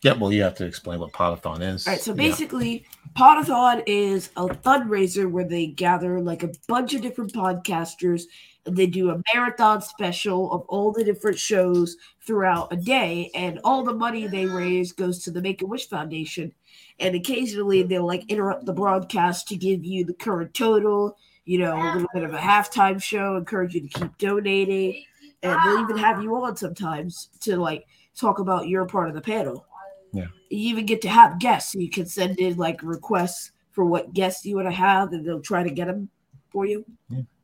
[0.05, 1.87] Yeah, well, you have to explain what Podathon is.
[1.87, 3.13] All right, so basically, Yeah.
[3.17, 8.25] Podathon is a fundraiser where they gather like a bunch of different podcasters
[8.67, 13.61] and they do a marathon special of all the different shows throughout a day, and
[13.65, 16.53] all the money they raise goes to the Make a Wish Foundation.
[16.99, 21.77] And occasionally they'll like interrupt the broadcast to give you the current total, you know,
[21.77, 25.05] a little bit of a halftime show, encourage you to keep donating,
[25.43, 27.87] and they'll even have you on sometimes to like
[28.17, 29.67] talk about your part of the panel.
[30.13, 30.27] Yeah.
[30.49, 31.73] You even get to have guests.
[31.73, 35.27] So you can send in like requests for what guests you want to have, and
[35.27, 36.09] they'll try to get them
[36.51, 36.85] for you.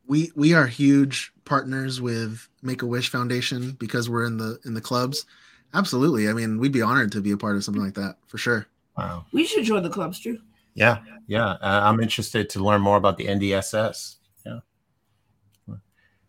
[0.06, 4.74] we we are huge partners with Make a Wish Foundation because we're in the in
[4.74, 5.26] the clubs.
[5.74, 6.28] Absolutely.
[6.28, 8.66] I mean, we'd be honored to be a part of something like that for sure.
[8.96, 9.24] Wow.
[9.32, 10.38] We should join the clubs too.
[10.80, 11.50] Yeah, yeah.
[11.60, 14.16] Uh, I'm interested to learn more about the NDSS.
[14.46, 14.60] Yeah.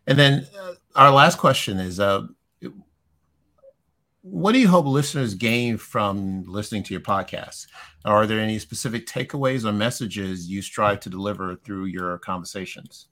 [0.05, 2.23] And then uh, our last question is uh,
[4.23, 7.67] what do you hope listeners gain from listening to your podcast?
[8.03, 13.07] Are there any specific takeaways or messages you strive to deliver through your conversations?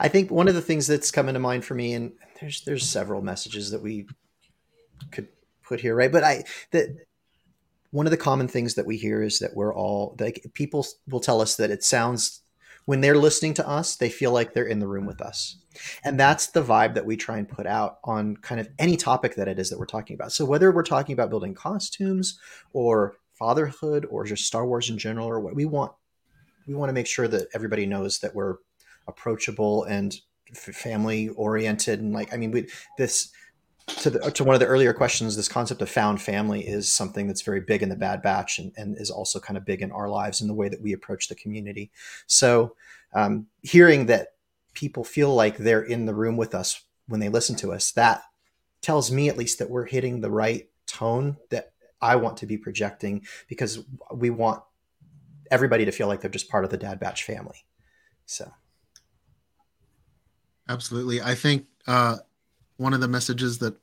[0.00, 2.88] I think one of the things that's coming to mind for me, and there's there's
[2.88, 4.08] several messages that we
[5.10, 5.28] could
[5.62, 6.12] put here, right?
[6.12, 6.88] But I that
[7.90, 11.20] one of the common things that we hear is that we're all like people will
[11.20, 12.42] tell us that it sounds
[12.84, 15.56] when they're listening to us, they feel like they're in the room with us.
[16.04, 19.34] And that's the vibe that we try and put out on kind of any topic
[19.34, 20.32] that it is that we're talking about.
[20.32, 22.38] So whether we're talking about building costumes
[22.72, 25.92] or fatherhood or just Star Wars in general or what we want
[26.68, 28.56] we want to make sure that everybody knows that we're
[29.08, 30.20] approachable and
[30.54, 33.30] family oriented and like i mean we this
[33.88, 37.26] to the to one of the earlier questions this concept of found family is something
[37.26, 39.90] that's very big in the bad batch and, and is also kind of big in
[39.90, 41.90] our lives in the way that we approach the community.
[42.26, 42.76] So
[43.14, 44.28] um, hearing that
[44.74, 48.22] people feel like they're in the room with us when they listen to us that
[48.82, 52.56] tells me at least that we're hitting the right tone that i want to be
[52.56, 53.80] projecting because
[54.14, 54.62] we want
[55.50, 57.64] everybody to feel like they're just part of the dad batch family.
[58.26, 58.50] So.
[60.68, 61.22] Absolutely.
[61.22, 62.16] I think uh,
[62.78, 63.76] one of the messages that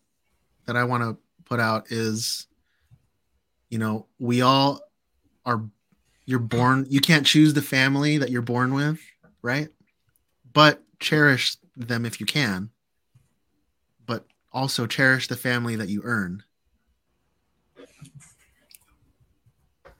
[0.66, 2.48] that I want to put out is,
[3.70, 4.82] you know, we all
[5.46, 5.64] are.
[6.26, 6.88] You're born.
[6.89, 9.00] You can't choose the family that you're born with,
[9.43, 9.70] right?
[10.54, 12.72] But cherish them if you can.
[14.08, 16.41] But also cherish the family that you earn.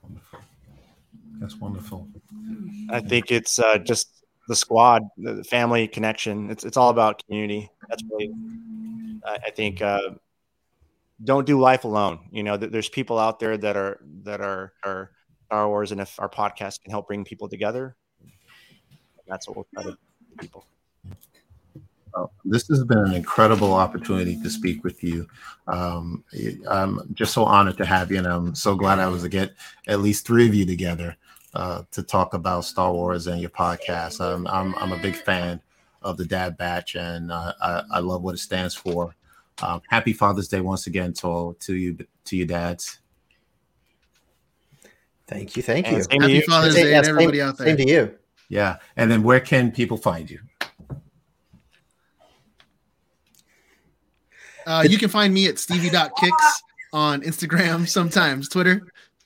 [0.02, 0.40] Wonderful.
[1.40, 2.08] That's wonderful.
[2.90, 4.15] I think it's uh, just
[4.48, 6.50] the squad, the family connection.
[6.50, 7.70] It's it's all about community.
[7.90, 8.32] That's really,
[9.26, 9.82] I, think.
[9.82, 10.12] Uh,
[11.24, 12.20] don't do life alone.
[12.32, 15.12] You know, there's people out there that are that are are
[15.46, 17.96] Star Wars, and if our podcast can help bring people together,
[19.28, 19.98] that's what we'll try to do
[20.40, 20.66] people.
[22.14, 25.28] Well, this has been an incredible opportunity to speak with you.
[25.68, 26.24] Um,
[26.70, 29.54] I'm just so honored to have you, and I'm so glad I was to get
[29.88, 31.18] at least three of you together
[31.56, 34.20] uh, to talk about Star Wars and your podcast.
[34.22, 35.62] Um, I'm, I'm a big fan
[36.02, 39.16] of the Dad Batch, and uh, I, I love what it stands for.
[39.62, 43.00] Um, happy Father's Day once again to all to you to your dads.
[45.28, 46.42] thank you thank you Happy you.
[46.44, 47.68] Father's Yeah, Day and same- everybody out there.
[47.68, 48.16] same to you
[48.50, 50.40] Yeah, and then where can people find you?
[54.68, 56.32] Uh, you can find me at stevie.kickz
[56.92, 58.82] on Instagram, sometimes Twitter.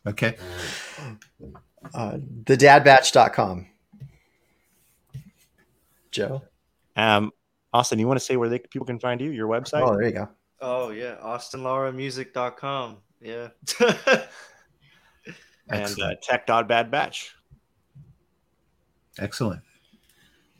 [0.06, 0.36] Okay,
[1.94, 3.68] uh, thedadbatch.com
[6.12, 6.42] joe
[6.96, 7.32] Um,
[7.72, 9.30] Austin, you want to say where they people can find you?
[9.30, 9.88] Your website?
[9.88, 10.30] oh there you go
[10.62, 12.98] Oh yeah, AustinLauraMusic.com.
[13.22, 13.48] Yeah.
[13.80, 14.28] and
[15.70, 17.30] excellent, uh, tech.badbatch.
[19.20, 19.62] excellent.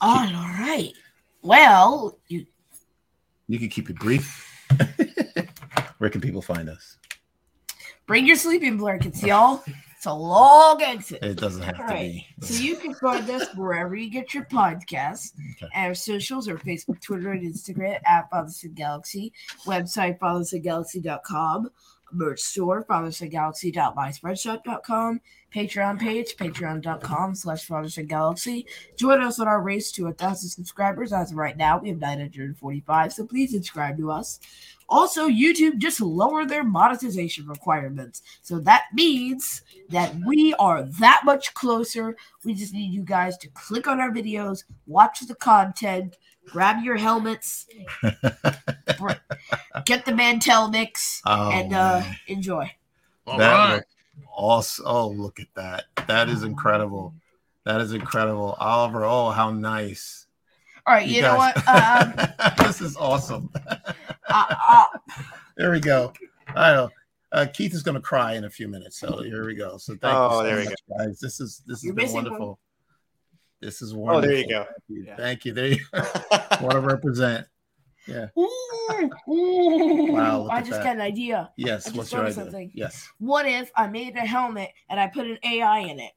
[0.02, 0.94] All right.
[1.42, 2.46] Well, you
[3.48, 4.46] You can keep it brief.
[5.98, 6.98] Where can people find us?
[8.08, 9.64] Bring your sleeping blankets, y'all.
[10.00, 11.22] It's a long exit.
[11.22, 12.24] It doesn't have All to right.
[12.40, 12.46] be.
[12.46, 15.34] So you can find us wherever you get your podcasts.
[15.62, 15.68] Okay.
[15.76, 19.34] Our socials are Facebook, Twitter, and Instagram at Father Son Galaxy.
[19.66, 21.70] Website, fathersongalaxy.com.
[22.14, 25.20] Merch store, fathersongalaxy.myspreadshop.com.
[25.54, 28.64] Patreon page, patreon.com slash fathersongalaxy.
[28.96, 31.12] Join us on our race to a 1,000 subscribers.
[31.12, 34.40] As of right now, we have 945, so please subscribe to us.
[34.90, 38.22] Also, YouTube just lowered their monetization requirements.
[38.42, 42.16] So that means that we are that much closer.
[42.44, 46.18] We just need you guys to click on our videos, watch the content,
[46.48, 47.68] grab your helmets,
[49.86, 52.72] get the Mantel mix, Oh, and uh, enjoy.
[53.28, 53.84] All that right.
[54.36, 54.86] awesome.
[54.88, 55.86] Oh, look at that.
[56.08, 57.14] That is incredible.
[57.66, 58.58] That is incredible.
[58.60, 60.26] Oliver, oh, how nice.
[60.88, 61.56] All right, you, know what?
[61.68, 62.14] Um,
[62.66, 63.52] this is awesome.
[64.30, 64.86] uh, uh,
[65.58, 66.14] There we go.
[66.56, 66.90] I know.
[67.32, 69.78] Uh, Keith is going to cry in a few minutes, so here we go.
[69.78, 71.20] So thank Oh, you so there we much, guys.
[71.20, 72.24] This is this has You're been missing one.
[72.26, 72.60] wonderful.
[73.62, 74.18] This is wonderful.
[74.18, 74.64] Oh, there you go.
[74.66, 75.04] Thank you.
[75.06, 75.16] Yeah.
[75.16, 75.54] Thank you.
[75.54, 75.86] There you
[76.62, 77.46] want to represent.
[78.10, 78.50] ooh,
[79.30, 80.12] ooh.
[80.14, 80.84] Wow, I just that.
[80.84, 81.52] got an idea.
[81.58, 81.88] Yes.
[81.88, 82.34] I What's your idea?
[82.34, 82.72] something.
[82.74, 83.08] Yes.
[83.20, 86.12] What if I made a helmet and I put an AI in it?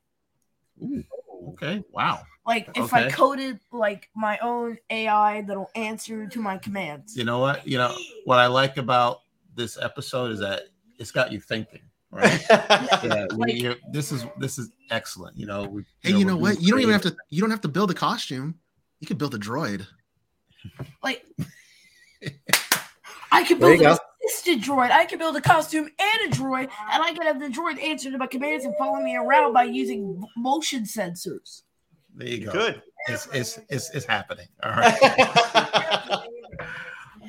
[0.82, 1.04] Ooh,
[1.52, 1.82] okay.
[1.90, 2.22] Wow.
[2.46, 7.16] Like if I coded like my own AI that'll answer to my commands.
[7.16, 7.66] You know what?
[7.66, 9.20] You know what I like about
[9.54, 10.62] this episode is that
[10.98, 11.80] it's got you thinking.
[12.10, 12.44] Right.
[12.50, 13.26] yeah.
[13.30, 15.36] Like- you- this is this is excellent.
[15.36, 15.64] You know.
[15.64, 16.60] We, Hey, you know we're what?
[16.60, 17.16] You don't even have to.
[17.30, 18.56] You don't have to build a costume.
[19.00, 19.86] You could build a droid.
[21.02, 21.24] Like
[23.32, 23.98] I could build an go.
[24.26, 24.90] Assisted droid.
[24.90, 28.10] I can build a costume and a droid, and I can have the droid answer
[28.10, 31.62] to my commands and follow me around by using motion sensors.
[32.14, 32.52] There you go.
[32.52, 32.82] Good.
[33.08, 34.46] It's it's it's, it's happening.
[34.62, 34.98] All right.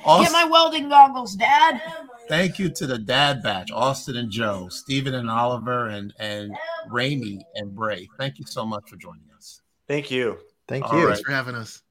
[0.06, 1.82] Get my welding goggles, Dad.
[2.28, 6.56] Thank you to the Dad Batch, Austin and Joe, Stephen and Oliver, and and
[6.90, 8.10] Rami and Bray.
[8.18, 9.62] Thank you so much for joining us.
[9.88, 10.38] Thank you.
[10.68, 11.08] Thank All you.
[11.08, 11.14] right.
[11.14, 11.82] Thanks for having us.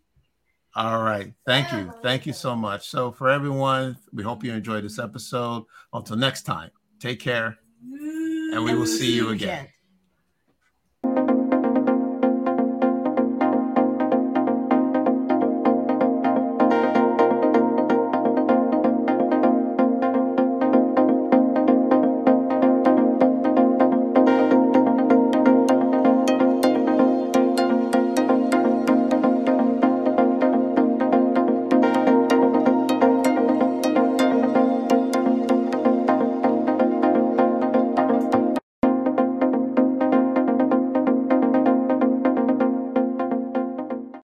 [0.74, 1.32] All right.
[1.46, 1.92] Thank you.
[2.02, 2.88] Thank you so much.
[2.88, 5.64] So for everyone, we hope you enjoyed this episode.
[5.92, 9.68] Until next time, take care, and we will see you again.